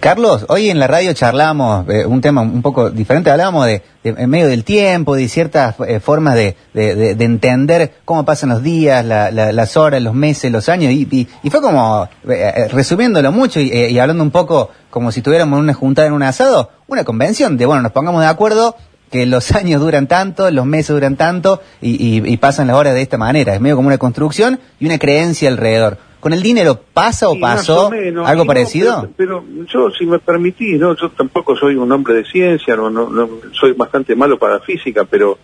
Carlos, 0.00 0.46
hoy 0.48 0.70
en 0.70 0.78
la 0.78 0.86
radio 0.86 1.12
charlamos 1.12 1.86
eh, 1.90 2.06
un 2.06 2.22
tema 2.22 2.40
un 2.40 2.62
poco 2.62 2.88
diferente, 2.88 3.30
hablábamos 3.30 3.66
de, 3.66 3.82
en 4.04 4.30
medio 4.30 4.48
del 4.48 4.64
tiempo, 4.64 5.16
de 5.16 5.28
ciertas 5.28 5.74
eh, 5.86 6.00
formas 6.00 6.34
de, 6.34 6.56
entender 6.72 7.92
cómo 8.06 8.24
pasan 8.24 8.48
los 8.48 8.62
días, 8.62 9.04
las 9.04 9.76
horas, 9.76 10.00
los 10.00 10.14
meses, 10.14 10.50
los 10.50 10.70
años, 10.70 10.90
y, 10.90 11.28
fue 11.50 11.60
como, 11.60 12.08
eh, 12.26 12.68
resumiéndolo 12.72 13.32
mucho 13.32 13.60
y, 13.60 13.98
hablando 13.98 14.22
un 14.22 14.30
poco 14.30 14.70
como 14.88 15.12
si 15.12 15.20
tuviéramos 15.20 15.60
una 15.60 15.74
juntada 15.74 16.08
en 16.08 16.14
un 16.14 16.22
asado, 16.22 16.70
una 16.86 17.04
convención 17.04 17.58
de, 17.58 17.66
bueno, 17.66 17.82
nos 17.82 17.92
pongamos 17.92 18.22
de 18.22 18.28
acuerdo 18.28 18.76
que 19.10 19.26
los 19.26 19.52
años 19.56 19.80
duran 19.80 20.06
tanto, 20.06 20.50
los 20.50 20.66
meses 20.66 20.94
duran 20.94 21.16
tanto 21.16 21.60
y, 21.80 22.22
y 22.24 22.36
pasan 22.36 22.66
las 22.66 22.76
horas 22.76 22.94
de 22.94 23.02
esta 23.02 23.18
manera. 23.18 23.54
Es 23.54 23.60
medio 23.60 23.76
como 23.76 23.88
una 23.88 23.98
construcción 23.98 24.58
y 24.80 24.86
una 24.86 24.98
creencia 24.98 25.48
alrededor. 25.48 25.98
¿Con 26.20 26.32
el 26.32 26.42
dinero 26.42 26.80
pasa 26.92 27.28
o 27.28 27.38
pasó 27.38 27.90
algo 28.24 28.44
parecido? 28.44 29.08
Pero, 29.16 29.44
yo, 29.72 29.90
si 29.90 30.04
me 30.04 30.18
permitís, 30.18 30.78
¿no? 30.78 30.96
yo 30.96 31.10
tampoco 31.10 31.54
soy 31.54 31.76
un 31.76 31.90
hombre 31.92 32.14
de 32.14 32.24
ciencia, 32.24 32.74
no, 32.74 32.90
no, 32.90 33.28
soy 33.52 33.72
bastante 33.72 34.16
malo 34.16 34.36
para 34.36 34.58
física, 34.58 35.04
pero 35.04 35.38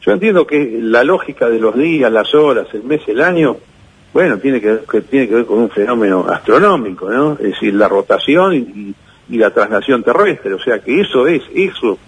yo 0.00 0.12
entiendo 0.12 0.46
que 0.46 0.78
la 0.80 1.02
lógica 1.02 1.48
de 1.48 1.58
los 1.58 1.76
días, 1.76 2.12
las 2.12 2.32
horas, 2.32 2.68
el 2.72 2.84
mes, 2.84 3.00
el 3.08 3.20
año, 3.20 3.56
bueno, 4.12 4.38
tiene 4.38 4.60
que, 4.60 4.78
que 4.88 5.00
tiene 5.00 5.28
que 5.28 5.34
ver 5.34 5.46
con 5.46 5.58
un 5.58 5.70
fenómeno 5.70 6.24
astronómico, 6.28 7.10
¿no? 7.10 7.32
Es 7.32 7.54
decir, 7.54 7.74
la 7.74 7.88
rotación 7.88 8.54
y, 8.54 8.94
y 9.28 9.36
la 9.36 9.50
traslación 9.50 10.04
terrestre, 10.04 10.54
o 10.54 10.60
sea 10.60 10.78
que 10.78 11.00
eso 11.00 11.26
es, 11.26 11.42
eso, 11.54 11.98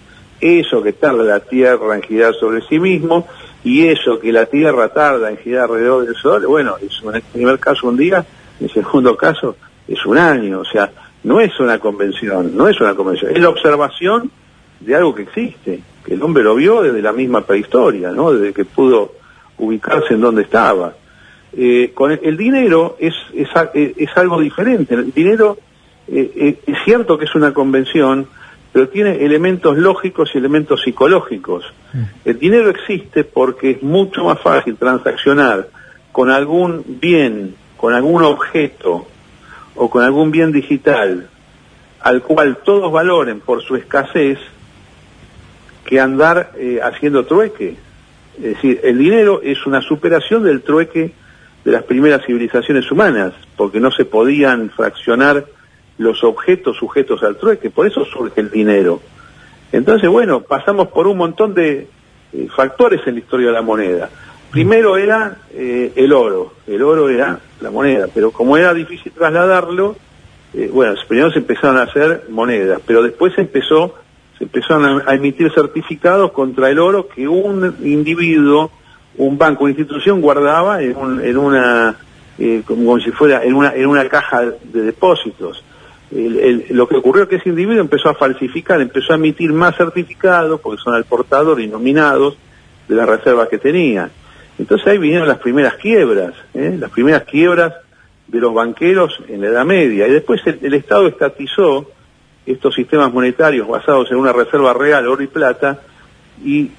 eso 0.42 0.82
que 0.82 0.92
tarda 0.92 1.22
la 1.22 1.40
Tierra 1.40 1.94
en 1.94 2.02
girar 2.02 2.34
sobre 2.34 2.60
sí 2.62 2.78
mismo 2.78 3.26
y 3.64 3.86
eso 3.86 4.18
que 4.18 4.32
la 4.32 4.46
Tierra 4.46 4.88
tarda 4.88 5.30
en 5.30 5.38
girar 5.38 5.64
alrededor 5.64 6.04
del 6.04 6.16
Sol, 6.16 6.46
bueno, 6.46 6.76
es 6.82 7.00
en 7.02 7.14
el 7.14 7.22
primer 7.22 7.58
caso 7.58 7.88
un 7.88 7.96
día, 7.96 8.26
en 8.58 8.66
el 8.66 8.72
segundo 8.72 9.16
caso 9.16 9.56
es 9.86 10.04
un 10.04 10.18
año, 10.18 10.60
o 10.60 10.64
sea, 10.64 10.90
no 11.24 11.40
es 11.40 11.58
una 11.60 11.78
convención, 11.78 12.56
no 12.56 12.68
es 12.68 12.80
una 12.80 12.94
convención, 12.94 13.30
es 13.34 13.40
la 13.40 13.48
observación 13.48 14.30
de 14.80 14.96
algo 14.96 15.14
que 15.14 15.22
existe, 15.22 15.80
que 16.04 16.14
el 16.14 16.22
hombre 16.22 16.42
lo 16.42 16.56
vio 16.56 16.82
desde 16.82 17.00
la 17.00 17.12
misma 17.12 17.42
prehistoria, 17.42 18.10
¿no? 18.10 18.32
Desde 18.32 18.52
que 18.52 18.64
pudo 18.64 19.12
ubicarse 19.58 20.14
en 20.14 20.20
donde 20.20 20.42
estaba. 20.42 20.94
Eh, 21.54 21.92
el, 22.22 22.36
dinero 22.36 22.96
es, 22.98 23.14
es, 23.34 23.48
es, 23.74 24.16
algo 24.16 24.40
diferente. 24.40 24.94
El 24.94 25.12
dinero 25.12 25.58
eh, 26.08 26.32
eh, 26.34 26.58
es 26.66 26.78
cierto 26.84 27.18
que 27.18 27.26
es 27.26 27.34
una 27.34 27.52
convención, 27.52 28.26
pero 28.72 28.88
tiene 28.88 29.24
elementos 29.24 29.76
lógicos 29.76 30.30
y 30.34 30.38
elementos 30.38 30.82
psicológicos. 30.82 31.64
El 32.24 32.38
dinero 32.38 32.70
existe 32.70 33.24
porque 33.24 33.72
es 33.72 33.82
mucho 33.82 34.24
más 34.24 34.40
fácil 34.40 34.76
transaccionar 34.76 35.68
con 36.10 36.30
algún 36.30 36.82
bien, 37.00 37.54
con 37.76 37.92
algún 37.92 38.22
objeto 38.22 39.06
o 39.74 39.90
con 39.90 40.02
algún 40.02 40.30
bien 40.30 40.52
digital 40.52 41.28
al 42.02 42.22
cual 42.22 42.58
todos 42.64 42.90
valoren 42.92 43.40
por 43.40 43.62
su 43.62 43.76
escasez 43.76 44.38
que 45.84 46.00
andar 46.00 46.52
eh, 46.56 46.80
haciendo 46.82 47.24
trueque. 47.26 47.76
Es 48.36 48.54
decir, 48.54 48.80
el 48.82 48.98
dinero 48.98 49.40
es 49.42 49.66
una 49.66 49.80
superación 49.82 50.42
del 50.42 50.62
trueque 50.62 51.12
de 51.64 51.70
las 51.70 51.84
primeras 51.84 52.24
civilizaciones 52.26 52.90
humanas, 52.90 53.34
porque 53.56 53.78
no 53.78 53.90
se 53.92 54.04
podían 54.04 54.70
fraccionar 54.70 55.44
los 56.02 56.22
objetos 56.24 56.76
sujetos 56.76 57.22
al 57.22 57.36
trueque, 57.36 57.70
por 57.70 57.86
eso 57.86 58.04
surge 58.04 58.40
el 58.40 58.50
dinero. 58.50 59.00
Entonces, 59.72 60.08
bueno, 60.10 60.42
pasamos 60.42 60.88
por 60.88 61.06
un 61.06 61.16
montón 61.16 61.54
de 61.54 61.88
eh, 62.32 62.48
factores 62.54 63.00
en 63.06 63.14
la 63.14 63.20
historia 63.20 63.46
de 63.48 63.52
la 63.54 63.62
moneda. 63.62 64.10
Primero 64.50 64.98
era 64.98 65.38
eh, 65.54 65.92
el 65.96 66.12
oro, 66.12 66.52
el 66.66 66.82
oro 66.82 67.08
era 67.08 67.40
la 67.60 67.70
moneda, 67.70 68.06
pero 68.14 68.30
como 68.30 68.58
era 68.58 68.74
difícil 68.74 69.12
trasladarlo, 69.12 69.96
eh, 70.52 70.68
bueno, 70.70 70.94
primero 71.08 71.30
se 71.32 71.38
empezaron 71.38 71.78
a 71.78 71.84
hacer 71.84 72.26
monedas, 72.28 72.82
pero 72.86 73.02
después 73.02 73.32
empezó, 73.38 73.94
se 74.36 74.44
empezaron 74.44 75.02
a, 75.06 75.14
emitir 75.14 75.50
certificados 75.54 76.32
contra 76.32 76.68
el 76.68 76.78
oro 76.78 77.08
que 77.08 77.26
un 77.26 77.76
individuo, 77.82 78.70
un 79.16 79.38
banco, 79.38 79.64
una 79.64 79.70
institución 79.70 80.20
guardaba 80.20 80.82
en, 80.82 80.96
en 81.22 81.36
una, 81.38 81.96
como 82.66 82.98
si 83.00 83.10
fuera 83.10 83.42
en 83.42 83.54
una, 83.54 83.74
en 83.74 83.86
una 83.86 84.06
caja 84.08 84.42
de 84.42 84.82
depósitos 84.82 85.64
lo 86.12 86.88
que 86.88 86.96
ocurrió 86.96 87.22
es 87.22 87.28
que 87.28 87.36
ese 87.36 87.48
individuo 87.48 87.80
empezó 87.80 88.10
a 88.10 88.14
falsificar, 88.14 88.80
empezó 88.80 89.12
a 89.12 89.16
emitir 89.16 89.52
más 89.52 89.76
certificados, 89.76 90.60
porque 90.60 90.82
son 90.82 90.94
al 90.94 91.04
portador 91.04 91.60
y 91.60 91.66
nominados 91.66 92.36
de 92.88 92.94
las 92.94 93.08
reservas 93.08 93.48
que 93.48 93.58
tenía. 93.58 94.10
Entonces 94.58 94.86
ahí 94.86 94.98
vinieron 94.98 95.26
las 95.26 95.38
primeras 95.38 95.74
quiebras, 95.74 96.34
¿eh? 96.52 96.76
las 96.78 96.90
primeras 96.90 97.22
quiebras 97.22 97.72
de 98.28 98.40
los 98.40 98.52
banqueros 98.52 99.18
en 99.28 99.40
la 99.40 99.48
Edad 99.48 99.64
Media. 99.64 100.06
Y 100.06 100.12
después 100.12 100.42
el, 100.46 100.74
Estado 100.74 101.06
estatizó 101.06 101.90
estos 102.44 102.74
sistemas 102.74 103.12
monetarios 103.12 103.66
basados 103.66 104.10
en 104.10 104.18
una 104.18 104.32
reserva 104.32 104.74
real, 104.74 105.06
oro 105.08 105.22
y 105.22 105.28
plata, 105.28 105.80
y 106.44 106.70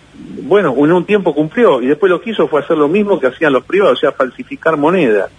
bueno, 0.43 0.75
en 0.77 0.91
un 0.91 1.05
tiempo 1.05 1.33
cumplió, 1.33 1.81
y 1.81 1.87
después 1.87 2.09
lo 2.09 2.21
que 2.21 2.31
hizo 2.31 2.47
fue 2.47 2.61
hacer 2.61 2.77
lo 2.77 2.87
mismo 2.87 3.19
que 3.19 3.27
hacían 3.27 3.53
los 3.53 3.63
privados, 3.63 3.97
o 3.97 4.01
sea, 4.01 4.11
falsificar 4.11 4.77
moneda. 4.77 5.29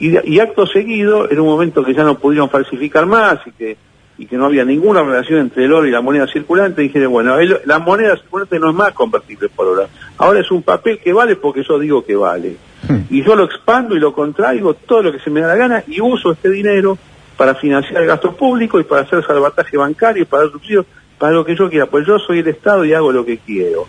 Y, 0.00 0.40
acto 0.40 0.66
seguido, 0.66 1.30
en 1.30 1.38
un 1.40 1.46
momento 1.46 1.84
que 1.84 1.92
ya 1.92 2.04
no 2.04 2.18
pudieron 2.18 2.48
falsificar 2.48 3.04
más 3.04 3.38
y 3.46 3.52
que, 3.52 3.76
y 4.16 4.24
que 4.24 4.36
no 4.38 4.46
había 4.46 4.64
ninguna 4.64 5.02
relación 5.02 5.40
entre 5.40 5.66
el 5.66 5.72
oro 5.74 5.86
y 5.86 5.90
la 5.90 6.00
moneda 6.00 6.26
circulante, 6.26 6.80
dije, 6.80 7.04
bueno, 7.06 7.36
la 7.66 7.78
moneda 7.78 8.16
circulante 8.16 8.58
no 8.58 8.70
es 8.70 8.74
más 8.74 8.92
convertible 8.92 9.50
por 9.50 9.66
oro. 9.66 9.88
Ahora 10.16 10.40
es 10.40 10.50
un 10.50 10.62
papel 10.62 11.00
que 11.00 11.12
vale 11.12 11.36
porque 11.36 11.62
yo 11.62 11.78
digo 11.78 12.02
que 12.02 12.16
vale. 12.16 12.56
Hmm. 12.88 13.00
Y 13.10 13.22
yo 13.22 13.36
lo 13.36 13.44
expando 13.44 13.94
y 13.94 14.00
lo 14.00 14.14
contraigo 14.14 14.72
todo 14.72 15.02
lo 15.02 15.12
que 15.12 15.18
se 15.18 15.28
me 15.28 15.42
da 15.42 15.48
la 15.48 15.56
gana 15.56 15.84
y 15.86 16.00
uso 16.00 16.32
este 16.32 16.48
dinero 16.48 16.96
para 17.36 17.54
financiar 17.54 18.00
el 18.00 18.08
gasto 18.08 18.34
público 18.34 18.80
y 18.80 18.84
para 18.84 19.02
hacer 19.02 19.22
salvataje 19.24 19.76
bancario 19.76 20.22
y 20.22 20.26
para 20.26 20.44
dar 20.44 20.52
subsidios 20.52 20.86
para 21.18 21.32
lo 21.32 21.44
que 21.44 21.54
yo 21.54 21.68
quiera. 21.68 21.84
Pues 21.84 22.06
yo 22.06 22.18
soy 22.18 22.38
el 22.38 22.48
Estado 22.48 22.86
y 22.86 22.94
hago 22.94 23.12
lo 23.12 23.26
que 23.26 23.36
quiero. 23.36 23.86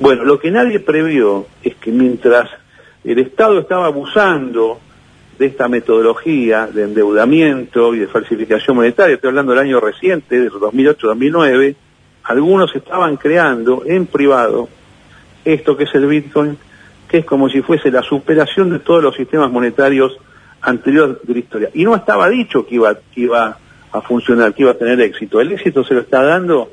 Bueno, 0.00 0.24
lo 0.24 0.38
que 0.38 0.50
nadie 0.50 0.80
previó 0.80 1.46
es 1.62 1.74
que 1.76 1.90
mientras 1.90 2.48
el 3.04 3.18
Estado 3.18 3.58
estaba 3.58 3.86
abusando 3.86 4.80
de 5.42 5.48
esta 5.48 5.66
metodología 5.66 6.68
de 6.68 6.84
endeudamiento 6.84 7.92
y 7.96 7.98
de 7.98 8.06
falsificación 8.06 8.76
monetaria, 8.76 9.16
estoy 9.16 9.30
hablando 9.30 9.50
del 9.50 9.62
año 9.62 9.80
reciente, 9.80 10.38
del 10.38 10.52
2008-2009, 10.52 11.74
algunos 12.22 12.72
estaban 12.76 13.16
creando 13.16 13.82
en 13.84 14.06
privado 14.06 14.68
esto 15.44 15.76
que 15.76 15.82
es 15.82 15.94
el 15.96 16.06
Bitcoin, 16.06 16.56
que 17.08 17.18
es 17.18 17.24
como 17.24 17.48
si 17.48 17.60
fuese 17.60 17.90
la 17.90 18.04
superación 18.04 18.70
de 18.70 18.78
todos 18.78 19.02
los 19.02 19.16
sistemas 19.16 19.50
monetarios 19.50 20.16
anteriores 20.60 21.16
de 21.24 21.32
la 21.32 21.38
historia. 21.40 21.70
Y 21.74 21.84
no 21.84 21.96
estaba 21.96 22.28
dicho 22.28 22.64
que 22.64 22.76
iba, 22.76 22.94
que 22.94 23.22
iba 23.22 23.58
a 23.90 24.00
funcionar, 24.00 24.54
que 24.54 24.62
iba 24.62 24.70
a 24.70 24.78
tener 24.78 25.00
éxito. 25.00 25.40
El 25.40 25.50
éxito 25.50 25.82
se 25.82 25.94
lo 25.94 26.02
está 26.02 26.22
dando 26.22 26.70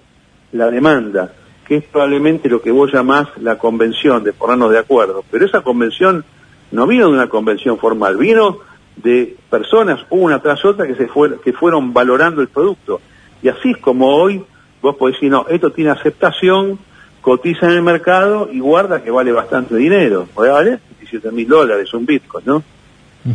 la 0.51 0.69
demanda, 0.69 1.33
que 1.67 1.77
es 1.77 1.85
probablemente 1.85 2.47
lo 2.47 2.61
que 2.61 2.69
vos 2.69 2.93
llamás 2.93 3.29
la 3.41 3.57
convención 3.57 4.23
de 4.23 4.31
ponernos 4.31 4.69
de 4.69 4.77
acuerdo. 4.77 5.23
Pero 5.31 5.43
esa 5.43 5.61
convención 5.61 6.23
no 6.71 6.88
vino 6.88 7.07
de 7.07 7.13
una 7.13 7.29
convención 7.29 7.77
formal, 7.77 8.17
vino 8.17 8.59
de 8.95 9.35
personas 9.49 10.01
una 10.09 10.41
tras 10.41 10.63
otra 10.65 10.85
que 10.85 10.95
se 10.95 11.09
que 11.43 11.53
fueron 11.53 11.93
valorando 11.93 12.41
el 12.41 12.49
producto. 12.49 13.01
Y 13.41 13.47
así 13.47 13.71
es 13.71 13.77
como 13.77 14.07
hoy 14.15 14.43
vos 14.81 14.95
podés 14.95 15.15
decir, 15.15 15.31
no, 15.31 15.45
esto 15.49 15.71
tiene 15.71 15.91
aceptación, 15.91 16.79
cotiza 17.21 17.65
en 17.67 17.73
el 17.73 17.81
mercado 17.81 18.49
y 18.51 18.59
guarda 18.59 19.03
que 19.03 19.11
vale 19.11 19.31
bastante 19.31 19.75
dinero. 19.75 20.27
Vale 20.35 20.79
17 20.99 21.31
mil 21.31 21.47
dólares 21.47 21.93
un 21.93 22.05
Bitcoin, 22.05 22.45
¿no? 22.45 22.63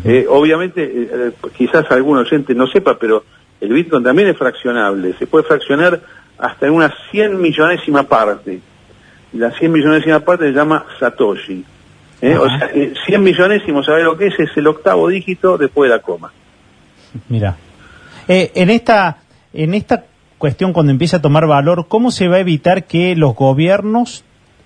Eh, 0.04 0.26
obviamente, 0.28 0.82
eh, 0.82 1.08
eh, 1.12 1.32
quizás 1.56 1.90
algún 1.90 2.18
oyente 2.18 2.54
no 2.54 2.66
sepa, 2.66 2.98
pero 2.98 3.24
el 3.60 3.72
Bitcoin 3.72 4.02
también 4.02 4.28
es 4.28 4.36
fraccionable. 4.36 5.14
Se 5.18 5.26
puede 5.26 5.44
fraccionar 5.44 6.00
hasta 6.38 6.66
en 6.66 6.72
una 6.72 6.92
100 7.10 7.40
millonésima 7.40 8.04
parte. 8.04 8.60
La 9.34 9.50
100 9.50 9.72
millonésima 9.72 10.20
parte 10.20 10.46
se 10.46 10.52
llama 10.52 10.86
Satoshi. 10.98 11.64
¿Eh? 12.24 12.38
O 12.38 12.48
sea, 12.48 12.70
100 12.72 12.94
eh, 13.06 13.18
millonésimos, 13.18 13.84
¿sabes 13.84 14.02
lo 14.02 14.16
que 14.16 14.28
es? 14.28 14.40
Es 14.40 14.48
el 14.56 14.66
octavo 14.66 15.08
dígito 15.08 15.58
después 15.58 15.90
de 15.90 15.96
la 15.96 16.00
coma. 16.00 16.32
Mira. 17.28 17.56
Eh, 18.26 18.50
en 18.54 18.70
esta 18.70 19.18
en 19.52 19.74
esta 19.74 20.04
cuestión 20.38 20.72
cuando 20.72 20.90
empieza 20.90 21.18
a 21.18 21.22
tomar 21.22 21.46
valor, 21.46 21.84
¿cómo 21.86 22.10
se 22.10 22.26
va 22.28 22.36
a 22.36 22.38
evitar 22.38 22.84
que 22.84 23.14
los 23.14 23.34
gobiernos 23.34 24.24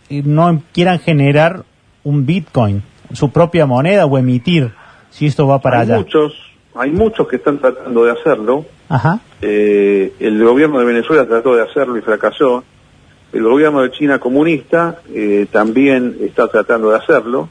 no 0.08 0.62
quieran 0.72 1.00
generar 1.00 1.64
un 2.04 2.26
Bitcoin, 2.26 2.84
su 3.12 3.32
propia 3.32 3.66
moneda 3.66 4.06
o 4.06 4.16
emitir, 4.16 4.72
si 5.10 5.26
esto 5.26 5.48
va 5.48 5.58
para 5.58 5.80
hay 5.80 5.86
allá? 5.86 5.96
Muchos, 5.96 6.34
hay 6.76 6.92
muchos 6.92 7.26
que 7.26 7.36
están 7.36 7.58
tratando 7.58 8.04
de 8.04 8.12
hacerlo. 8.12 8.66
Ajá. 8.88 9.18
el 9.42 10.44
gobierno 10.44 10.78
de 10.78 10.84
Venezuela 10.84 11.26
trató 11.26 11.56
de 11.56 11.62
hacerlo 11.62 11.98
y 11.98 12.02
fracasó. 12.02 12.62
El 13.32 13.42
gobierno 13.42 13.82
de 13.82 13.90
China 13.90 14.18
comunista 14.18 15.00
eh, 15.12 15.46
también 15.50 16.16
está 16.20 16.48
tratando 16.48 16.90
de 16.90 16.96
hacerlo 16.96 17.48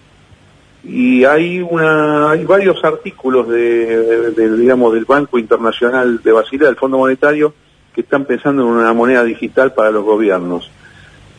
y 0.83 1.25
hay 1.25 1.59
una 1.59 2.31
hay 2.31 2.45
varios 2.45 2.83
artículos 2.83 3.47
de, 3.49 4.31
digamos 4.57 4.93
del 4.93 5.05
Banco 5.05 5.37
Internacional 5.37 6.21
de 6.23 6.31
Basilea, 6.31 6.67
del 6.67 6.77
Fondo 6.77 6.97
Monetario, 6.97 7.53
que 7.93 8.01
están 8.01 8.25
pensando 8.25 8.63
en 8.63 8.69
una 8.69 8.93
moneda 8.93 9.23
digital 9.23 9.73
para 9.73 9.91
los 9.91 10.03
gobiernos. 10.03 10.69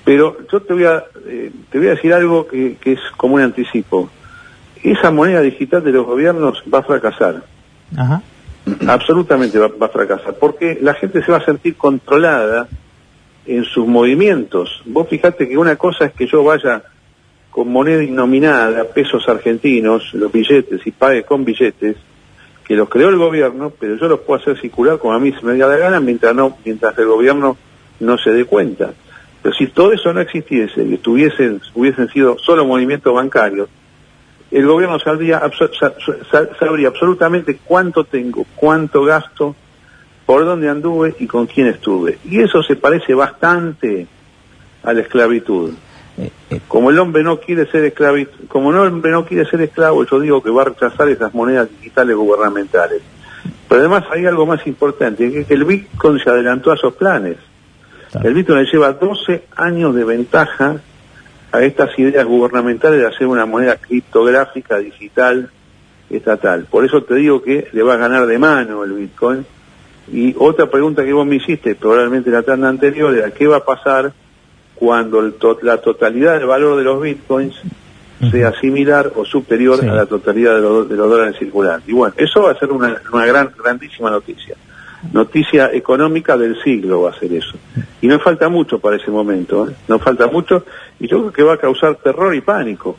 Pero 0.04 0.36
yo 0.50 0.60
te 0.60 0.74
voy 0.74 0.84
a 0.84 1.04
eh, 1.26 1.50
te 1.70 1.78
voy 1.78 1.88
a 1.88 1.90
decir 1.90 2.12
algo 2.12 2.46
que, 2.46 2.76
que 2.80 2.92
es 2.92 3.00
como 3.16 3.36
un 3.36 3.42
anticipo. 3.42 4.10
Esa 4.82 5.10
moneda 5.10 5.40
digital 5.40 5.82
de 5.82 5.92
los 5.92 6.06
gobiernos 6.06 6.62
va 6.72 6.78
a 6.78 6.82
fracasar. 6.82 7.42
Ajá. 7.96 8.22
Absolutamente 8.86 9.58
va, 9.58 9.68
va 9.68 9.86
a 9.86 9.90
fracasar, 9.90 10.34
porque 10.34 10.78
la 10.80 10.94
gente 10.94 11.24
se 11.24 11.32
va 11.32 11.38
a 11.38 11.44
sentir 11.44 11.74
controlada 11.76 12.68
en 13.48 13.64
sus 13.64 13.86
movimientos. 13.86 14.82
Vos 14.84 15.08
fijate 15.08 15.48
que 15.48 15.56
una 15.56 15.76
cosa 15.76 16.04
es 16.04 16.12
que 16.12 16.26
yo 16.26 16.44
vaya 16.44 16.82
con 17.50 17.72
moneda 17.72 18.04
innominada, 18.04 18.84
pesos 18.84 19.28
argentinos, 19.28 20.12
los 20.12 20.30
billetes, 20.30 20.86
y 20.86 20.90
pague 20.90 21.24
con 21.24 21.44
billetes, 21.44 21.96
que 22.64 22.76
los 22.76 22.88
creó 22.90 23.08
el 23.08 23.16
gobierno, 23.16 23.72
pero 23.80 23.96
yo 23.96 24.06
los 24.06 24.20
puedo 24.20 24.40
hacer 24.40 24.60
circular 24.60 24.98
como 24.98 25.14
a 25.14 25.18
mí 25.18 25.32
se 25.32 25.44
me 25.44 25.56
da 25.56 25.66
la 25.66 25.78
gana 25.78 26.00
mientras 26.00 26.34
no, 26.34 26.58
mientras 26.64 26.96
el 26.98 27.06
gobierno 27.06 27.56
no 28.00 28.18
se 28.18 28.30
dé 28.30 28.44
cuenta. 28.44 28.92
Pero 29.42 29.54
si 29.54 29.68
todo 29.68 29.92
eso 29.92 30.12
no 30.12 30.20
existiese 30.20 30.84
y 30.84 30.94
estuviesen, 30.94 31.62
hubiesen 31.74 32.08
sido 32.08 32.36
solo 32.38 32.66
movimientos 32.66 33.14
bancarios, 33.14 33.70
el 34.50 34.66
gobierno 34.66 34.98
sabría, 34.98 35.42
sabría 36.58 36.88
absolutamente 36.88 37.58
cuánto 37.64 38.04
tengo, 38.04 38.44
cuánto 38.56 39.04
gasto, 39.04 39.56
por 40.28 40.44
dónde 40.44 40.68
anduve 40.68 41.14
y 41.18 41.26
con 41.26 41.46
quién 41.46 41.68
estuve. 41.68 42.18
Y 42.26 42.42
eso 42.42 42.62
se 42.62 42.76
parece 42.76 43.14
bastante 43.14 44.06
a 44.82 44.92
la 44.92 45.00
esclavitud. 45.00 45.72
Eh, 46.18 46.30
eh. 46.50 46.60
Como 46.68 46.90
el 46.90 46.98
hombre 46.98 47.22
no 47.22 47.40
quiere 47.40 47.64
ser 47.64 47.86
esclavo, 47.86 48.18
como 48.46 48.70
el 48.70 48.76
hombre 48.76 49.10
no 49.10 49.24
quiere 49.24 49.48
ser 49.48 49.62
esclavo, 49.62 50.04
yo 50.04 50.20
digo 50.20 50.42
que 50.42 50.50
va 50.50 50.60
a 50.60 50.64
rechazar 50.66 51.08
esas 51.08 51.32
monedas 51.32 51.70
digitales 51.70 52.14
gubernamentales. 52.14 53.00
Pero 53.70 53.80
además 53.80 54.04
hay 54.10 54.26
algo 54.26 54.44
más 54.44 54.66
importante, 54.66 55.32
que, 55.32 55.46
que 55.46 55.54
el 55.54 55.64
Bitcoin 55.64 56.18
se 56.18 56.28
adelantó 56.28 56.72
a 56.72 56.74
esos 56.74 56.92
planes. 56.92 57.38
El 58.22 58.34
Bitcoin 58.34 58.58
le 58.64 58.70
lleva 58.70 58.92
12 58.92 59.44
años 59.56 59.94
de 59.94 60.04
ventaja 60.04 60.76
a 61.52 61.62
estas 61.62 61.98
ideas 61.98 62.26
gubernamentales 62.26 63.00
de 63.00 63.06
hacer 63.06 63.26
una 63.26 63.46
moneda 63.46 63.76
criptográfica 63.76 64.76
digital 64.76 65.50
estatal. 66.10 66.66
Por 66.70 66.84
eso 66.84 67.02
te 67.02 67.14
digo 67.14 67.42
que 67.42 67.68
le 67.72 67.82
va 67.82 67.94
a 67.94 67.96
ganar 67.96 68.26
de 68.26 68.38
mano 68.38 68.84
el 68.84 68.92
Bitcoin. 68.92 69.46
Y 70.12 70.34
otra 70.38 70.70
pregunta 70.70 71.04
que 71.04 71.12
vos 71.12 71.26
me 71.26 71.36
hiciste, 71.36 71.74
probablemente 71.74 72.30
en 72.30 72.34
la 72.34 72.42
tanda 72.42 72.68
anterior, 72.68 73.14
era 73.14 73.30
qué 73.30 73.46
va 73.46 73.58
a 73.58 73.64
pasar 73.64 74.12
cuando 74.74 75.20
la 75.62 75.78
totalidad 75.78 76.38
del 76.38 76.46
valor 76.46 76.76
de 76.76 76.84
los 76.84 77.02
Bitcoins 77.02 77.60
sea 78.30 78.52
similar 78.60 79.12
o 79.14 79.24
superior 79.24 79.80
a 79.84 79.94
la 79.94 80.06
totalidad 80.06 80.56
de 80.56 80.60
los, 80.60 80.88
de 80.88 80.96
los 80.96 81.08
dólares 81.08 81.36
circulantes. 81.38 81.88
Y 81.88 81.92
bueno, 81.92 82.14
eso 82.16 82.42
va 82.42 82.52
a 82.52 82.58
ser 82.58 82.70
una, 82.70 83.00
una 83.12 83.26
gran, 83.26 83.50
grandísima 83.56 84.10
noticia. 84.10 84.56
Noticia 85.12 85.70
económica 85.72 86.36
del 86.36 86.60
siglo 86.62 87.02
va 87.02 87.10
a 87.10 87.18
ser 87.18 87.32
eso. 87.32 87.56
Y 88.00 88.08
no 88.08 88.18
falta 88.18 88.48
mucho 88.48 88.80
para 88.80 88.96
ese 88.96 89.10
momento, 89.10 89.68
¿eh? 89.68 89.74
no 89.86 89.98
falta 89.98 90.26
mucho, 90.26 90.64
y 90.98 91.06
yo 91.06 91.20
creo 91.20 91.32
que 91.32 91.42
va 91.44 91.54
a 91.54 91.58
causar 91.58 91.96
terror 91.96 92.34
y 92.34 92.40
pánico. 92.40 92.98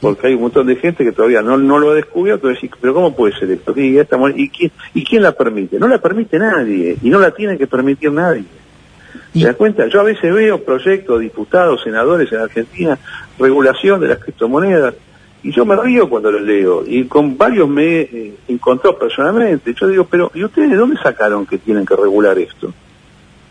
Porque 0.00 0.26
hay 0.26 0.34
un 0.34 0.42
montón 0.42 0.66
de 0.66 0.76
gente 0.76 1.04
que 1.04 1.12
todavía 1.12 1.42
no, 1.42 1.56
no 1.56 1.78
lo 1.78 1.90
ha 1.90 1.94
descubierto, 1.94 2.48
decir, 2.48 2.70
pero 2.80 2.94
¿cómo 2.94 3.14
puede 3.14 3.38
ser 3.38 3.50
esto? 3.50 3.72
¿Y, 3.76 3.98
¿Y, 4.36 4.48
quién, 4.50 4.72
¿Y 4.94 5.04
quién 5.04 5.22
la 5.22 5.32
permite? 5.32 5.78
No 5.78 5.88
la 5.88 5.98
permite 5.98 6.38
nadie, 6.38 6.96
y 7.00 7.08
no 7.10 7.18
la 7.18 7.30
tiene 7.30 7.56
que 7.56 7.66
permitir 7.66 8.12
nadie. 8.12 8.44
¿Te 9.32 9.44
das 9.44 9.56
cuenta? 9.56 9.86
Yo 9.86 10.00
a 10.00 10.04
veces 10.04 10.32
veo 10.32 10.62
proyectos, 10.62 11.20
diputados, 11.20 11.82
senadores 11.82 12.30
en 12.32 12.38
Argentina, 12.38 12.98
regulación 13.38 14.00
de 14.00 14.08
las 14.08 14.18
criptomonedas, 14.18 14.94
y 15.42 15.52
yo 15.52 15.64
me 15.64 15.76
río 15.76 16.08
cuando 16.08 16.32
los 16.32 16.42
leo, 16.42 16.84
y 16.86 17.04
con 17.04 17.38
varios 17.38 17.68
me 17.68 18.00
eh, 18.00 18.34
encontró 18.48 18.98
personalmente. 18.98 19.74
Yo 19.74 19.86
digo, 19.86 20.04
pero 20.04 20.30
¿y 20.34 20.44
ustedes 20.44 20.70
de 20.70 20.76
dónde 20.76 21.00
sacaron 21.00 21.46
que 21.46 21.58
tienen 21.58 21.86
que 21.86 21.94
regular 21.94 22.38
esto? 22.38 22.72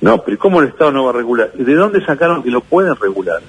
No, 0.02 0.22
pero 0.22 0.38
¿cómo 0.38 0.62
el 0.62 0.68
Estado 0.68 0.92
no 0.92 1.06
va 1.06 1.10
a 1.12 1.14
regular? 1.14 1.52
¿De 1.54 1.74
dónde 1.74 2.06
sacaron 2.06 2.44
que 2.44 2.52
lo 2.52 2.62
pueden 2.62 2.96
regular? 2.96 3.42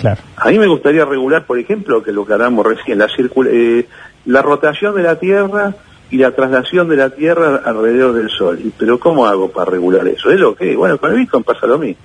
Claro. 0.00 0.20
A 0.36 0.48
mí 0.48 0.58
me 0.58 0.66
gustaría 0.66 1.04
regular, 1.04 1.44
por 1.44 1.58
ejemplo, 1.58 2.02
que 2.02 2.10
lo 2.10 2.24
que 2.24 2.32
hablamos 2.32 2.66
recién, 2.66 2.98
la, 2.98 3.06
eh, 3.50 3.86
la 4.24 4.42
rotación 4.42 4.94
de 4.94 5.02
la 5.02 5.16
Tierra 5.16 5.74
y 6.10 6.16
la 6.16 6.34
traslación 6.34 6.88
de 6.88 6.96
la 6.96 7.10
Tierra 7.10 7.60
alrededor 7.64 8.14
del 8.14 8.30
Sol. 8.30 8.58
Pero 8.78 8.98
¿cómo 8.98 9.26
hago 9.26 9.50
para 9.50 9.70
regular 9.70 10.08
eso? 10.08 10.30
¿Es 10.30 10.40
lo 10.40 10.54
que? 10.54 10.74
Bueno, 10.74 10.98
con 10.98 11.12
el 11.12 11.18
Bitcoin 11.18 11.44
pasa 11.44 11.66
lo 11.66 11.78
mismo. 11.78 12.02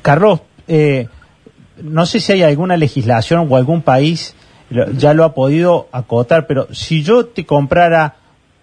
Carlos, 0.00 0.40
eh, 0.68 1.08
no 1.82 2.06
sé 2.06 2.20
si 2.20 2.32
hay 2.32 2.42
alguna 2.42 2.76
legislación 2.76 3.46
o 3.50 3.56
algún 3.56 3.82
país 3.82 4.34
ya 4.70 5.14
lo 5.14 5.24
ha 5.24 5.34
podido 5.34 5.88
acotar, 5.92 6.46
pero 6.46 6.68
si 6.72 7.02
yo 7.02 7.26
te 7.26 7.46
comprara 7.46 8.16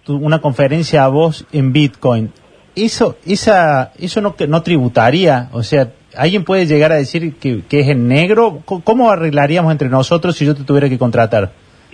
una 0.07 0.39
conferencia 0.39 1.03
a 1.03 1.07
vos 1.07 1.45
en 1.51 1.73
Bitcoin, 1.73 2.31
eso, 2.75 3.17
esa, 3.25 3.91
eso 3.97 4.21
no, 4.21 4.35
no 4.47 4.61
tributaría, 4.61 5.49
o 5.51 5.63
sea, 5.63 5.91
¿alguien 6.17 6.43
puede 6.43 6.65
llegar 6.65 6.91
a 6.91 6.95
decir 6.95 7.35
que, 7.35 7.61
que 7.67 7.81
es 7.81 7.87
en 7.89 8.07
negro? 8.07 8.61
¿Cómo 8.65 9.11
arreglaríamos 9.11 9.71
entre 9.71 9.89
nosotros 9.89 10.35
si 10.35 10.45
yo 10.45 10.55
te 10.55 10.63
tuviera 10.63 10.89
que 10.89 10.97
contratar? 10.97 11.51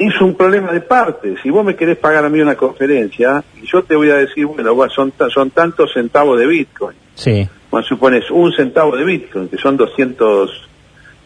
es 0.07 0.19
un 0.19 0.35
problema 0.35 0.71
de 0.71 0.81
parte. 0.81 1.35
Si 1.43 1.49
vos 1.49 1.63
me 1.63 1.75
querés 1.75 1.97
pagar 1.97 2.25
a 2.25 2.29
mí 2.29 2.39
una 2.39 2.55
conferencia, 2.55 3.43
y 3.61 3.67
yo 3.67 3.83
te 3.83 3.95
voy 3.95 4.09
a 4.09 4.15
decir, 4.15 4.45
bueno, 4.45 4.75
son, 4.89 5.13
son 5.33 5.51
tantos 5.51 5.93
centavos 5.93 6.39
de 6.39 6.47
Bitcoin. 6.47 6.97
Sí. 7.13 7.47
Cuando 7.69 7.87
supones 7.87 8.29
un 8.31 8.51
centavo 8.51 8.95
de 8.97 9.03
Bitcoin, 9.05 9.47
que 9.47 9.57
son 9.57 9.77
200, 9.77 10.69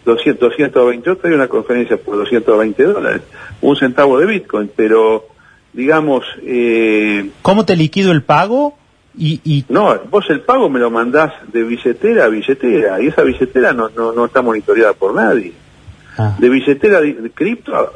200, 0.03 0.39
220, 0.39 1.07
yo 1.07 1.15
te 1.15 1.27
doy 1.29 1.37
una 1.37 1.47
conferencia 1.47 1.97
por 1.97 2.17
220 2.17 2.83
dólares, 2.83 3.21
un 3.61 3.75
centavo 3.77 4.19
de 4.19 4.25
Bitcoin, 4.25 4.69
pero 4.75 5.25
digamos... 5.71 6.25
Eh, 6.43 7.29
¿Cómo 7.41 7.65
te 7.65 7.77
liquido 7.77 8.11
el 8.11 8.23
pago? 8.23 8.77
Y, 9.17 9.41
y... 9.43 9.65
No, 9.69 9.98
vos 10.10 10.25
el 10.29 10.41
pago 10.41 10.69
me 10.69 10.79
lo 10.79 10.91
mandás 10.91 11.34
de 11.51 11.63
billetera 11.63 12.25
a 12.25 12.27
billetera, 12.27 13.01
y 13.01 13.07
esa 13.07 13.24
billetera 13.24 13.74
no, 13.74 13.89
no, 13.89 14.12
no 14.12 14.25
está 14.25 14.41
monitoreada 14.41 14.93
por 14.93 15.13
nadie. 15.13 15.53
Ah. 16.17 16.36
De 16.38 16.50
billetera 16.50 17.01
de 17.01 17.31
cripto 17.34 17.91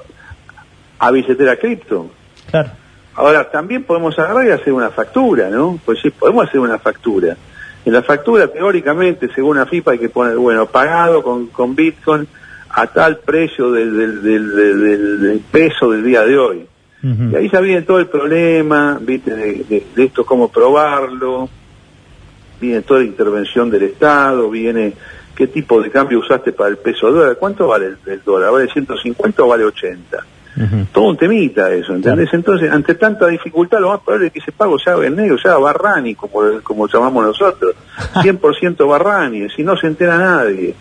a 0.99 1.11
billetera 1.11 1.55
cripto. 1.55 2.11
Claro. 2.51 2.71
Ahora, 3.15 3.49
también 3.49 3.83
podemos 3.83 4.17
agarrar 4.19 4.47
y 4.47 4.51
hacer 4.51 4.71
una 4.71 4.91
factura, 4.91 5.49
¿no? 5.49 5.79
Pues 5.83 5.99
sí, 6.01 6.09
podemos 6.09 6.47
hacer 6.47 6.59
una 6.59 6.77
factura. 6.77 7.35
En 7.85 7.93
la 7.93 8.03
factura, 8.03 8.47
teóricamente, 8.47 9.29
según 9.33 9.57
la 9.57 9.65
FIPA, 9.65 9.91
hay 9.91 9.99
que 9.99 10.09
poner, 10.09 10.37
bueno, 10.37 10.65
pagado 10.67 11.23
con, 11.23 11.47
con 11.47 11.75
Bitcoin 11.75 12.27
a 12.69 12.87
tal 12.87 13.17
precio 13.19 13.71
del, 13.71 14.21
del, 14.21 14.55
del, 15.21 15.41
peso 15.51 15.91
del 15.91 16.03
día 16.03 16.21
de 16.21 16.37
hoy. 16.37 16.67
Y 17.01 17.35
ahí 17.35 17.49
ya 17.49 17.61
viene 17.61 17.83
todo 17.83 17.99
el 17.99 18.07
problema, 18.07 18.99
¿viste? 19.01 19.33
De, 19.33 19.85
esto, 19.95 20.25
cómo 20.25 20.51
probarlo, 20.51 21.49
viene 22.59 22.81
toda 22.81 22.99
la 22.99 23.05
intervención 23.05 23.69
del 23.69 23.83
Estado, 23.83 24.49
viene 24.49 24.93
qué 25.33 25.47
tipo 25.47 25.81
de 25.81 25.89
cambio 25.89 26.19
usaste 26.19 26.51
para 26.51 26.69
el 26.69 26.77
peso 26.77 27.09
dólar, 27.09 27.37
¿cuánto 27.39 27.67
vale 27.67 27.85
el, 27.85 27.97
el 28.05 28.21
dólar? 28.23 28.51
¿Vale 28.51 28.69
150 28.69 29.43
o 29.43 29.47
vale 29.47 29.63
80? 29.63 30.25
Todo 30.91 31.05
un 31.05 31.17
temita 31.17 31.71
eso, 31.71 31.93
¿entendés? 31.93 32.33
Entonces, 32.33 32.69
ante 32.69 32.95
tanta 32.95 33.27
dificultad, 33.27 33.79
lo 33.79 33.89
más 33.89 34.01
probable 34.01 34.27
es 34.27 34.33
que 34.33 34.39
ese 34.39 34.51
pago 34.51 34.77
se 34.77 34.89
haga 34.89 35.07
en 35.07 35.15
negro, 35.15 35.37
se 35.37 35.47
haga 35.47 35.57
barrani, 35.57 36.15
como, 36.15 36.41
como 36.63 36.87
llamamos 36.87 37.23
nosotros, 37.23 37.75
100% 38.15 38.87
barrani, 38.87 39.49
si 39.49 39.63
no 39.63 39.77
se 39.77 39.87
entera 39.87 40.17
nadie. 40.17 40.75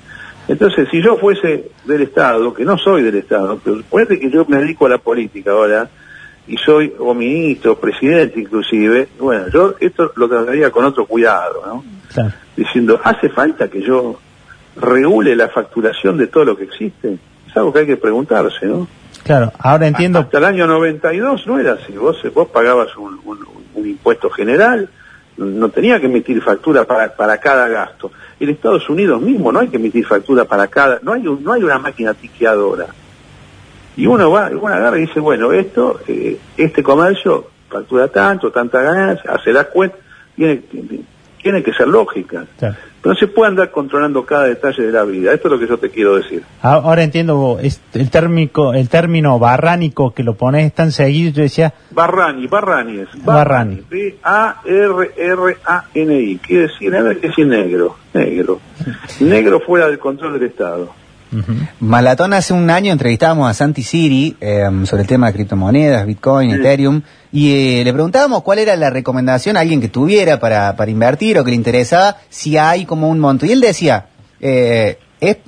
Entonces, 0.49 0.89
si 0.91 1.01
yo 1.01 1.17
fuese 1.17 1.71
del 1.85 2.03
Estado, 2.03 2.53
que 2.53 2.65
no 2.65 2.77
soy 2.77 3.03
del 3.03 3.17
Estado, 3.17 3.61
pero 3.63 3.81
puede 3.89 4.19
que 4.19 4.31
yo 4.31 4.45
me 4.49 4.57
dedico 4.59 4.87
a 4.87 4.89
la 4.89 4.99
política 4.99 5.53
ahora, 5.53 5.89
y 6.49 6.57
soy 6.57 6.95
o 6.99 7.15
ministro, 7.15 7.79
presidente 7.79 8.41
inclusive, 8.41 9.09
bueno, 9.21 9.49
yo 9.49 9.75
esto 9.79 10.13
lo 10.17 10.29
trataría 10.29 10.71
con 10.71 10.85
otro 10.85 11.07
cuidado, 11.07 11.63
¿no? 11.67 11.85
Diciendo, 12.57 12.99
¿hace 13.05 13.29
falta 13.29 13.69
que 13.69 13.83
yo 13.83 14.19
regule 14.77 15.37
la 15.37 15.49
facturación 15.49 16.17
de 16.17 16.27
todo 16.27 16.47
lo 16.47 16.57
que 16.57 16.65
existe? 16.65 17.19
Es 17.47 17.57
algo 17.57 17.73
que 17.73 17.81
hay 17.81 17.87
que 17.87 17.97
preguntarse, 17.99 18.67
¿no? 18.67 18.89
Claro, 19.23 19.53
ahora 19.59 19.87
entiendo. 19.87 20.21
Hasta 20.21 20.39
el 20.39 20.45
año 20.45 20.67
92 20.67 21.47
no 21.47 21.59
era 21.59 21.75
así. 21.75 21.93
Vos, 21.93 22.17
vos 22.35 22.49
pagabas 22.49 22.97
un, 22.97 23.21
impuesto 23.77 24.31
general, 24.31 24.89
no 25.37 25.69
tenía 25.69 26.01
que 26.01 26.07
emitir 26.07 26.43
factura 26.43 26.85
para, 26.85 27.15
para 27.15 27.39
cada 27.39 27.69
gasto. 27.69 28.11
En 28.41 28.49
Estados 28.49 28.89
Unidos 28.89 29.21
mismo 29.21 29.53
no 29.53 29.61
hay 29.61 29.69
que 29.69 29.77
emitir 29.77 30.07
factura 30.07 30.47
para 30.47 30.67
cada, 30.69 30.99
no 31.03 31.13
hay, 31.13 31.23
no 31.23 31.53
hay 31.53 31.63
una 31.63 31.79
máquina 31.79 32.15
tiqueadora. 32.15 32.87
Y 33.99 34.07
uno 34.07 34.31
va, 34.31 34.49
uno 34.49 34.69
agarra 34.69 34.97
y 34.97 35.03
dice, 35.03 35.19
bueno, 35.19 35.53
esto, 35.53 35.99
eh, 36.07 36.39
este 36.57 36.85
comercio 36.85 37.49
factura 37.69 38.07
tanto, 38.07 38.53
tanta 38.53 38.81
ganancia, 38.81 39.33
hace 39.33 39.53
la 39.53 39.65
cuenta, 39.65 39.97
tiene, 40.37 40.63
tiene 41.43 41.65
que 41.65 41.73
ser 41.73 41.89
lógica. 41.89 42.47
Claro. 42.59 42.77
No 43.05 43.15
se 43.17 43.27
puede 43.27 43.49
andar 43.49 43.73
controlando 43.73 44.25
cada 44.25 44.45
detalle 44.45 44.85
de 44.85 44.93
la 44.93 45.03
vida. 45.03 45.33
Esto 45.33 45.49
es 45.49 45.53
lo 45.53 45.59
que 45.59 45.67
yo 45.67 45.79
te 45.79 45.91
quiero 45.91 46.17
decir. 46.17 46.45
Ahora 46.63 47.03
entiendo 47.03 47.59
el 47.61 48.11
térmico, 48.11 48.73
el 48.73 48.89
término 48.89 49.39
barránico 49.41 50.15
que 50.15 50.23
lo 50.23 50.35
pones 50.35 50.73
tan 50.75 50.93
seguido. 50.93 51.33
Yo 51.33 51.43
decía. 51.43 51.75
Barrani, 51.91 52.47
Barrani 52.47 53.01
es. 53.01 53.09
Barrani. 53.25 53.83
B-A-R-R-A-N-I. 53.89 54.29
Quiere 56.39 56.69
decir, 56.69 56.95
a 56.95 57.03
ver 57.03 57.19
qué 57.19 57.29
es 57.29 57.39
negro. 57.39 57.97
Negro. 58.15 58.61
Negro 59.21 59.61
fuera 59.61 59.89
del 59.89 59.99
control 59.99 60.35
del 60.35 60.45
Estado. 60.51 60.93
Malatón 61.81 62.33
hace 62.33 62.53
un 62.53 62.71
año 62.71 62.93
entrevistábamos 62.93 63.51
a 63.51 63.55
Santi 63.55 63.83
Siri 63.83 64.37
em, 64.41 64.87
sobre 64.87 65.03
el 65.03 65.09
tema 65.09 65.27
de 65.27 65.35
criptomonedas, 65.35 66.07
Bitcoin, 66.07 66.51
Ethereum, 66.51 67.03
y 67.33 67.53
eh, 67.53 67.85
le 67.85 67.93
preguntábamos 67.93 68.43
cuál 68.43 68.59
era 68.59 68.77
la 68.77 68.91
recomendación 68.91 69.57
a 69.57 69.61
alguien 69.61 69.81
que 69.81 69.89
tuviera 69.89 70.41
para, 70.41 70.77
para 70.77 70.91
invertir 70.91 71.39
o 71.39 71.45
que 71.45 71.51
le 71.51 71.57
interesaba, 71.57 72.17
si 72.29 72.57
hay 72.57 72.87
como 72.87 73.09
un 73.09 73.19
monto. 73.19 73.47
Y 73.47 73.53
él 73.53 73.61
decía, 73.61 74.07
eh, 74.41 74.99
es, 75.21 75.39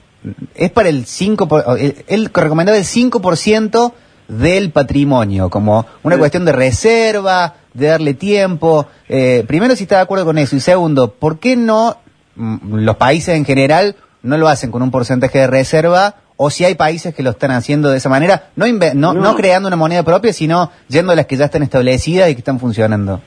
es 0.54 0.70
para 0.70 0.88
el 0.88 1.06
5%, 1.06 1.78
él, 1.78 2.04
él 2.06 2.30
recomendaba 2.32 2.76
el 2.76 2.84
5% 2.84 3.92
del 4.30 4.70
patrimonio, 4.70 5.50
como 5.50 5.86
una 6.02 6.16
cuestión 6.16 6.44
de 6.44 6.52
reserva, 6.52 7.54
de 7.74 7.86
darle 7.86 8.14
tiempo. 8.14 8.86
Eh, 9.08 9.44
primero, 9.46 9.76
si 9.76 9.84
está 9.84 9.96
de 9.96 10.02
acuerdo 10.02 10.24
con 10.24 10.38
eso, 10.38 10.56
y 10.56 10.60
segundo, 10.60 11.12
¿por 11.12 11.38
qué 11.38 11.56
no 11.56 11.96
mm, 12.36 12.76
los 12.76 12.96
países 12.96 13.36
en 13.36 13.44
general 13.44 13.96
no 14.22 14.36
lo 14.36 14.48
hacen 14.48 14.70
con 14.70 14.82
un 14.82 14.90
porcentaje 14.90 15.38
de 15.38 15.46
reserva 15.46 16.16
o 16.36 16.50
si 16.50 16.64
hay 16.64 16.74
países 16.74 17.14
que 17.14 17.22
lo 17.22 17.30
están 17.30 17.50
haciendo 17.50 17.90
de 17.90 17.98
esa 17.98 18.08
manera, 18.08 18.48
no, 18.56 18.66
no, 18.66 19.12
no. 19.12 19.36
creando 19.36 19.68
una 19.68 19.76
moneda 19.76 20.02
propia, 20.02 20.32
sino 20.32 20.70
yendo 20.88 21.12
a 21.12 21.14
las 21.14 21.26
que 21.26 21.36
ya 21.36 21.46
están 21.46 21.62
establecidas 21.62 22.30
y 22.30 22.34
que 22.34 22.38
están 22.38 22.58
funcionando. 22.58 23.20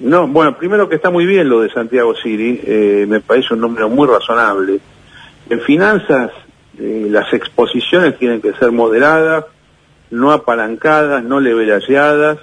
No, 0.00 0.26
bueno, 0.26 0.56
primero 0.56 0.88
que 0.88 0.94
está 0.94 1.10
muy 1.10 1.26
bien 1.26 1.48
lo 1.48 1.60
de 1.60 1.70
Santiago 1.70 2.14
Siri, 2.14 2.60
eh, 2.64 3.06
me 3.06 3.20
parece 3.20 3.52
un 3.52 3.60
número 3.60 3.90
muy 3.90 4.08
razonable. 4.08 4.80
En 5.50 5.60
finanzas, 5.60 6.30
eh, 6.78 7.06
las 7.10 7.30
exposiciones 7.34 8.18
tienen 8.18 8.40
que 8.40 8.54
ser 8.54 8.72
moderadas, 8.72 9.44
no 10.10 10.32
apalancadas, 10.32 11.22
no 11.22 11.38
levelaseadas 11.38 12.38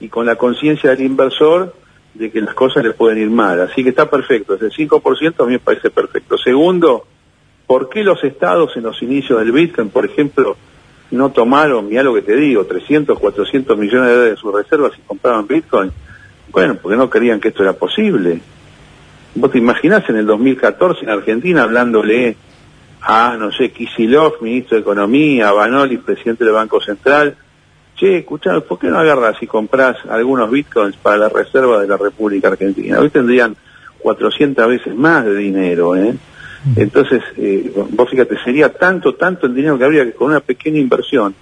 y 0.00 0.08
con 0.08 0.26
la 0.26 0.34
conciencia 0.34 0.90
del 0.90 1.02
inversor 1.02 1.74
de 2.18 2.30
que 2.30 2.40
las 2.40 2.54
cosas 2.54 2.84
le 2.84 2.92
pueden 2.92 3.18
ir 3.18 3.30
mal. 3.30 3.60
Así 3.60 3.82
que 3.82 3.90
está 3.90 4.08
perfecto. 4.08 4.54
Ese 4.54 4.68
5% 4.68 5.34
a 5.38 5.46
mí 5.46 5.52
me 5.52 5.58
parece 5.58 5.90
perfecto. 5.90 6.36
Segundo, 6.38 7.06
¿Por 7.66 7.88
qué 7.88 8.04
los 8.04 8.22
estados 8.22 8.76
en 8.76 8.84
los 8.84 9.02
inicios 9.02 9.40
del 9.40 9.50
Bitcoin, 9.50 9.90
por 9.90 10.04
ejemplo, 10.04 10.56
no 11.10 11.30
tomaron, 11.32 11.88
mira 11.88 12.02
lo 12.02 12.14
que 12.14 12.22
te 12.22 12.36
digo, 12.36 12.64
300, 12.64 13.18
400 13.18 13.76
millones 13.76 14.08
de 14.08 14.14
dólares 14.14 14.34
de 14.34 14.40
sus 14.40 14.54
reservas 14.54 14.92
y 14.96 15.00
compraban 15.02 15.48
Bitcoin? 15.48 15.90
Bueno, 16.50 16.76
porque 16.80 16.96
no 16.96 17.10
creían 17.10 17.40
que 17.40 17.48
esto 17.48 17.64
era 17.64 17.72
posible. 17.72 18.40
¿Vos 19.34 19.50
te 19.50 19.58
imaginás 19.58 20.08
en 20.08 20.16
el 20.16 20.26
2014 20.26 21.04
en 21.04 21.10
Argentina 21.10 21.64
hablándole 21.64 22.36
a, 23.02 23.36
no 23.36 23.50
sé, 23.50 23.72
Kisilov, 23.72 24.40
ministro 24.42 24.76
de 24.76 24.82
Economía, 24.82 25.48
a 25.48 25.52
Banoli, 25.52 25.98
presidente 25.98 26.44
del 26.44 26.54
Banco 26.54 26.80
Central? 26.80 27.36
Che, 27.96 28.18
escuchá, 28.18 28.60
¿por 28.60 28.78
qué 28.78 28.88
no 28.88 28.98
agarras 28.98 29.42
y 29.42 29.46
compras 29.46 29.96
algunos 30.10 30.50
bitcoins 30.50 30.96
para 30.96 31.16
la 31.16 31.28
reserva 31.30 31.80
de 31.80 31.88
la 31.88 31.96
República 31.96 32.48
Argentina? 32.48 33.00
Hoy 33.00 33.08
tendrían 33.08 33.56
400 34.00 34.68
veces 34.68 34.94
más 34.94 35.24
de 35.24 35.34
dinero, 35.34 35.96
¿eh? 35.96 36.14
Entonces, 36.74 37.22
eh, 37.38 37.72
vos 37.90 38.10
fíjate, 38.10 38.36
sería 38.44 38.70
tanto, 38.70 39.14
tanto 39.14 39.46
el 39.46 39.54
dinero 39.54 39.78
que 39.78 39.84
habría 39.84 40.04
que 40.04 40.12
con 40.12 40.28
una 40.28 40.40
pequeña 40.40 40.78
inversión, 40.78 41.34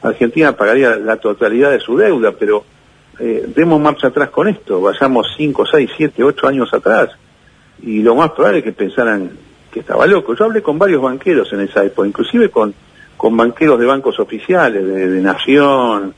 Argentina 0.00 0.56
pagaría 0.56 0.96
la 0.96 1.16
totalidad 1.16 1.72
de 1.72 1.80
su 1.80 1.96
deuda, 1.98 2.32
pero 2.32 2.64
eh, 3.18 3.44
demos 3.54 3.78
marcha 3.78 4.06
atrás 4.06 4.30
con 4.30 4.48
esto, 4.48 4.80
vayamos 4.80 5.26
5, 5.36 5.66
6, 5.70 5.90
7, 5.94 6.24
8 6.24 6.48
años 6.48 6.72
atrás, 6.72 7.10
y 7.82 8.00
lo 8.02 8.14
más 8.14 8.30
probable 8.30 8.58
es 8.58 8.64
que 8.64 8.72
pensaran 8.72 9.30
que 9.70 9.80
estaba 9.80 10.06
loco. 10.06 10.34
Yo 10.34 10.46
hablé 10.46 10.62
con 10.62 10.78
varios 10.78 11.02
banqueros 11.02 11.52
en 11.52 11.60
esa 11.60 11.84
época, 11.84 12.08
inclusive 12.08 12.48
con, 12.48 12.72
con 13.18 13.36
banqueros 13.36 13.78
de 13.80 13.84
bancos 13.84 14.18
oficiales, 14.20 14.86
de, 14.86 15.20
Nación, 15.20 16.14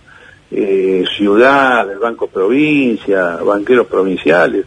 eh, 0.50 1.02
Ciudad, 1.16 1.86
del 1.86 1.98
Banco 1.98 2.26
Provincia, 2.28 3.36
banqueros 3.36 3.86
provinciales, 3.86 4.66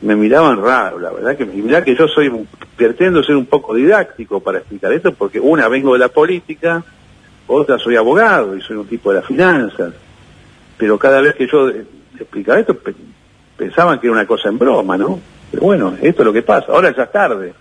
me 0.00 0.16
miraban 0.16 0.60
raro, 0.60 0.98
la 0.98 1.10
verdad 1.10 1.36
que 1.36 1.46
mirá 1.46 1.82
que 1.82 1.94
yo 1.94 2.08
soy, 2.08 2.30
pretendo 2.76 3.22
ser 3.22 3.36
un 3.36 3.46
poco 3.46 3.74
didáctico 3.74 4.40
para 4.40 4.58
explicar 4.58 4.92
esto, 4.92 5.12
porque 5.12 5.38
una 5.38 5.68
vengo 5.68 5.92
de 5.92 6.00
la 6.00 6.08
política, 6.08 6.82
otra 7.46 7.78
soy 7.78 7.94
abogado 7.94 8.56
y 8.56 8.60
soy 8.60 8.76
un 8.76 8.88
tipo 8.88 9.10
de 9.10 9.20
las 9.20 9.26
finanzas, 9.26 9.94
pero 10.76 10.98
cada 10.98 11.20
vez 11.20 11.36
que 11.36 11.46
yo 11.46 11.68
explicaba 11.68 12.58
esto 12.58 12.76
pensaban 13.56 14.00
que 14.00 14.08
era 14.08 14.14
una 14.14 14.26
cosa 14.26 14.48
en 14.48 14.58
broma, 14.58 14.96
¿no? 14.98 15.20
Pero 15.52 15.62
bueno, 15.62 15.94
esto 16.02 16.22
es 16.22 16.26
lo 16.26 16.32
que 16.32 16.42
pasa, 16.42 16.72
ahora 16.72 16.94
ya 16.94 17.04
es 17.04 17.12
tarde. 17.12 17.54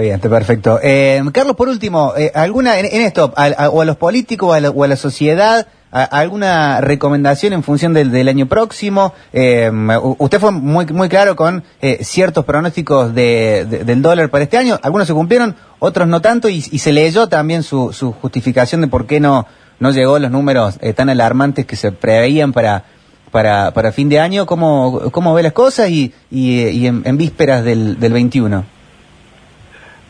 Bien, 0.00 0.20
perfecto. 0.20 0.78
Eh, 0.82 1.22
Carlos, 1.32 1.56
por 1.56 1.68
último, 1.68 2.12
eh, 2.16 2.30
¿alguna 2.34 2.78
en, 2.78 3.02
esto, 3.02 3.32
o 3.34 3.82
a 3.82 3.84
los 3.84 3.96
políticos 3.96 4.48
o 4.74 4.84
a 4.84 4.88
la, 4.88 4.96
sociedad, 4.96 5.66
alguna 5.90 6.80
recomendación 6.80 7.52
en 7.52 7.62
función 7.62 7.94
del, 7.94 8.28
año 8.28 8.46
próximo? 8.46 9.12
Eh, 9.32 9.70
usted 10.18 10.40
fue 10.40 10.52
muy 10.52 10.86
muy 10.86 11.08
claro 11.08 11.36
con 11.36 11.64
ciertos 12.00 12.44
pronósticos 12.44 13.14
del 13.14 14.02
dólar 14.02 14.30
para 14.30 14.44
este 14.44 14.58
año. 14.58 14.78
Algunos 14.82 15.06
se 15.06 15.14
cumplieron, 15.14 15.56
otros 15.78 16.08
no 16.08 16.20
tanto, 16.20 16.48
y, 16.48 16.60
se 16.60 16.92
leyó 16.92 17.28
también 17.28 17.62
su, 17.62 18.14
justificación 18.20 18.80
de 18.80 18.88
por 18.88 19.06
qué 19.06 19.20
no, 19.20 19.46
no 19.78 19.90
llegó 19.92 20.18
los 20.18 20.30
números 20.30 20.78
tan 20.94 21.10
alarmantes 21.10 21.66
que 21.66 21.76
se 21.76 21.92
preveían 21.92 22.52
para, 22.52 22.84
para, 23.30 23.72
para 23.72 23.92
fin 23.92 24.08
de 24.08 24.20
año. 24.20 24.46
¿Cómo, 24.46 25.10
cómo 25.12 25.34
ve 25.34 25.42
las 25.42 25.52
cosas 25.52 25.90
y, 25.90 26.12
y, 26.30 26.86
en, 26.86 27.16
vísperas 27.16 27.64
del, 27.64 27.98
del 28.00 28.12
21? 28.12 28.75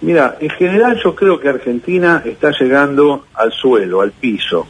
Mira, 0.01 0.37
en 0.41 0.51
general 0.51 1.01
yo 1.03 1.15
creo 1.15 1.41
que 1.41 1.49
Argentina 1.49 2.23
está 2.25 2.53
llegando 2.59 3.27
al 3.35 3.53
suelo, 3.53 4.03
al 4.03 4.13
piso. 4.13 4.67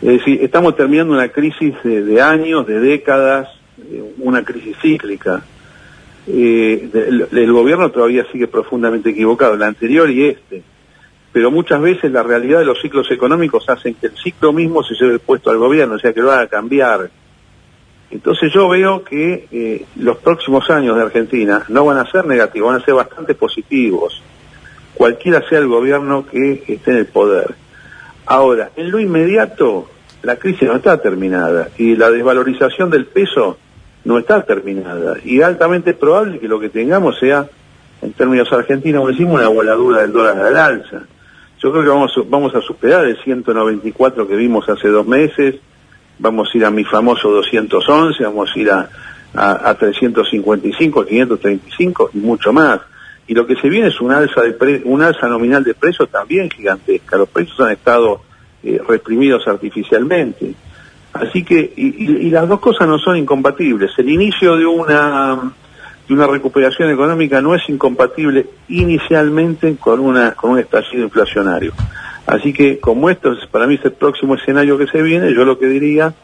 Es 0.00 0.18
decir, 0.18 0.42
estamos 0.42 0.76
terminando 0.76 1.14
una 1.14 1.28
crisis 1.28 1.74
de, 1.82 2.20
años, 2.20 2.66
de 2.66 2.80
décadas, 2.80 3.48
una 4.18 4.42
crisis 4.44 4.76
cíclica. 4.80 5.42
Eh, 6.26 6.88
el, 7.32 7.52
gobierno 7.52 7.90
todavía 7.90 8.26
sigue 8.32 8.48
profundamente 8.48 9.10
equivocado, 9.10 9.54
el 9.54 9.62
anterior 9.62 10.10
y 10.10 10.26
este. 10.26 10.62
Pero 11.32 11.50
muchas 11.50 11.80
veces 11.80 12.12
la 12.12 12.22
realidad 12.22 12.60
de 12.60 12.64
los 12.64 12.80
ciclos 12.80 13.10
económicos 13.10 13.68
hacen 13.68 13.94
que 13.94 14.06
el 14.06 14.16
ciclo 14.16 14.52
mismo 14.52 14.82
se 14.82 14.94
lleve 14.94 15.18
puesto 15.18 15.50
al 15.50 15.58
gobierno, 15.58 15.96
o 15.96 15.98
sea 15.98 16.12
que 16.12 16.20
lo 16.20 16.30
haga 16.30 16.46
cambiar. 16.46 17.10
Entonces 18.14 18.52
yo 18.52 18.68
veo 18.68 19.02
que 19.02 19.48
eh, 19.50 19.84
los 19.96 20.18
próximos 20.18 20.70
años 20.70 20.96
de 20.96 21.02
Argentina 21.02 21.64
no 21.68 21.84
van 21.84 21.98
a 21.98 22.08
ser 22.08 22.24
negativos, 22.24 22.72
van 22.72 22.80
a 22.80 22.84
ser 22.84 22.94
bastante 22.94 23.34
positivos, 23.34 24.22
cualquiera 24.94 25.42
sea 25.48 25.58
el 25.58 25.66
gobierno 25.66 26.24
que 26.24 26.62
esté 26.68 26.92
en 26.92 26.98
el 26.98 27.06
poder. 27.06 27.56
Ahora, 28.24 28.70
en 28.76 28.92
lo 28.92 29.00
inmediato, 29.00 29.90
la 30.22 30.36
crisis 30.36 30.62
no 30.62 30.76
está 30.76 31.02
terminada 31.02 31.70
y 31.76 31.96
la 31.96 32.08
desvalorización 32.08 32.88
del 32.88 33.06
peso 33.06 33.58
no 34.04 34.16
está 34.16 34.44
terminada. 34.44 35.16
Y 35.24 35.42
altamente 35.42 35.92
probable 35.92 36.38
que 36.38 36.46
lo 36.46 36.60
que 36.60 36.68
tengamos 36.68 37.18
sea, 37.18 37.48
en 38.00 38.12
términos 38.12 38.52
argentinos, 38.52 39.08
decimos, 39.08 39.40
una 39.40 39.48
voladura 39.48 40.02
del 40.02 40.12
dólar 40.12 40.38
al 40.38 40.56
alza. 40.56 41.02
Yo 41.58 41.72
creo 41.72 41.82
que 41.82 42.20
vamos 42.30 42.54
a 42.54 42.60
superar 42.60 43.06
el 43.06 43.16
194 43.24 44.28
que 44.28 44.36
vimos 44.36 44.68
hace 44.68 44.86
dos 44.86 45.04
meses, 45.04 45.56
vamos 46.18 46.48
a 46.52 46.58
ir 46.58 46.64
a 46.64 46.70
mi 46.70 46.84
famoso 46.84 47.30
211, 47.30 48.24
vamos 48.24 48.50
a 48.54 48.58
ir 48.58 48.70
a, 48.70 48.88
a, 49.34 49.74
355, 49.74 51.00
a 51.00 51.06
535 51.06 52.10
y 52.14 52.18
mucho 52.18 52.52
más. 52.52 52.80
Y 53.26 53.34
lo 53.34 53.46
que 53.46 53.56
se 53.56 53.68
viene 53.68 53.88
es 53.88 54.00
un 54.00 54.12
alza, 54.12 54.42
de 54.42 54.82
un 54.84 55.02
alza 55.02 55.28
nominal 55.28 55.64
de 55.64 55.74
precios 55.74 56.10
también 56.10 56.50
gigantesca. 56.50 57.16
Los 57.16 57.28
precios 57.28 57.58
han 57.60 57.72
estado 57.72 58.20
eh, 58.62 58.80
reprimidos 58.86 59.46
artificialmente. 59.48 60.54
Así 61.14 61.44
que, 61.44 61.72
y, 61.76 62.30
las 62.30 62.48
dos 62.48 62.60
cosas 62.60 62.88
no 62.88 62.98
son 62.98 63.16
incompatibles. 63.16 63.92
El 63.98 64.10
inicio 64.10 64.56
de 64.56 64.66
una, 64.66 65.52
de 66.06 66.14
una 66.14 66.26
recuperación 66.26 66.90
económica 66.90 67.40
no 67.40 67.54
es 67.54 67.66
incompatible 67.68 68.46
inicialmente 68.68 69.76
con, 69.76 70.00
una, 70.00 70.32
con 70.32 70.52
un 70.52 70.58
estallido 70.58 71.04
inflacionario. 71.04 71.72
Así 72.26 72.52
que 72.52 72.80
como 72.80 73.10
esto 73.10 73.32
es, 73.32 73.46
para 73.46 73.66
mí 73.66 73.74
es 73.74 73.84
el 73.84 73.92
próximo 73.92 74.34
escenario 74.34 74.78
que 74.78 74.86
se 74.86 75.02
viene, 75.02 75.34
yo 75.34 75.44
lo 75.44 75.58
que 75.58 75.66
diría, 75.66 76.14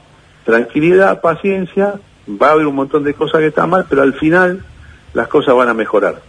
tranquilidad, 0.44 1.20
paciencia, 1.20 1.94
va 2.28 2.48
a 2.48 2.52
haber 2.52 2.66
un 2.66 2.74
montón 2.74 3.04
de 3.04 3.14
cosas 3.14 3.40
que 3.40 3.48
están 3.48 3.70
mal, 3.70 3.86
pero 3.88 4.02
al 4.02 4.14
final 4.14 4.64
las 5.12 5.28
cosas 5.28 5.54
van 5.54 5.68
a 5.68 5.74
mejorar. 5.74 6.22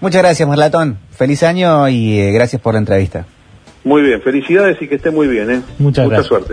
Muchas 0.00 0.22
gracias, 0.22 0.48
Marlatón. 0.48 0.98
Feliz 1.12 1.42
año 1.44 1.88
y 1.88 2.18
eh, 2.18 2.32
gracias 2.32 2.60
por 2.60 2.74
la 2.74 2.80
entrevista. 2.80 3.24
Muy 3.84 4.02
bien, 4.02 4.20
felicidades 4.20 4.80
y 4.80 4.88
que 4.88 4.96
esté 4.96 5.10
muy 5.10 5.28
bien. 5.28 5.50
¿eh? 5.50 5.62
Muchas 5.78 6.06
Mucha 6.06 6.22
suerte. 6.22 6.48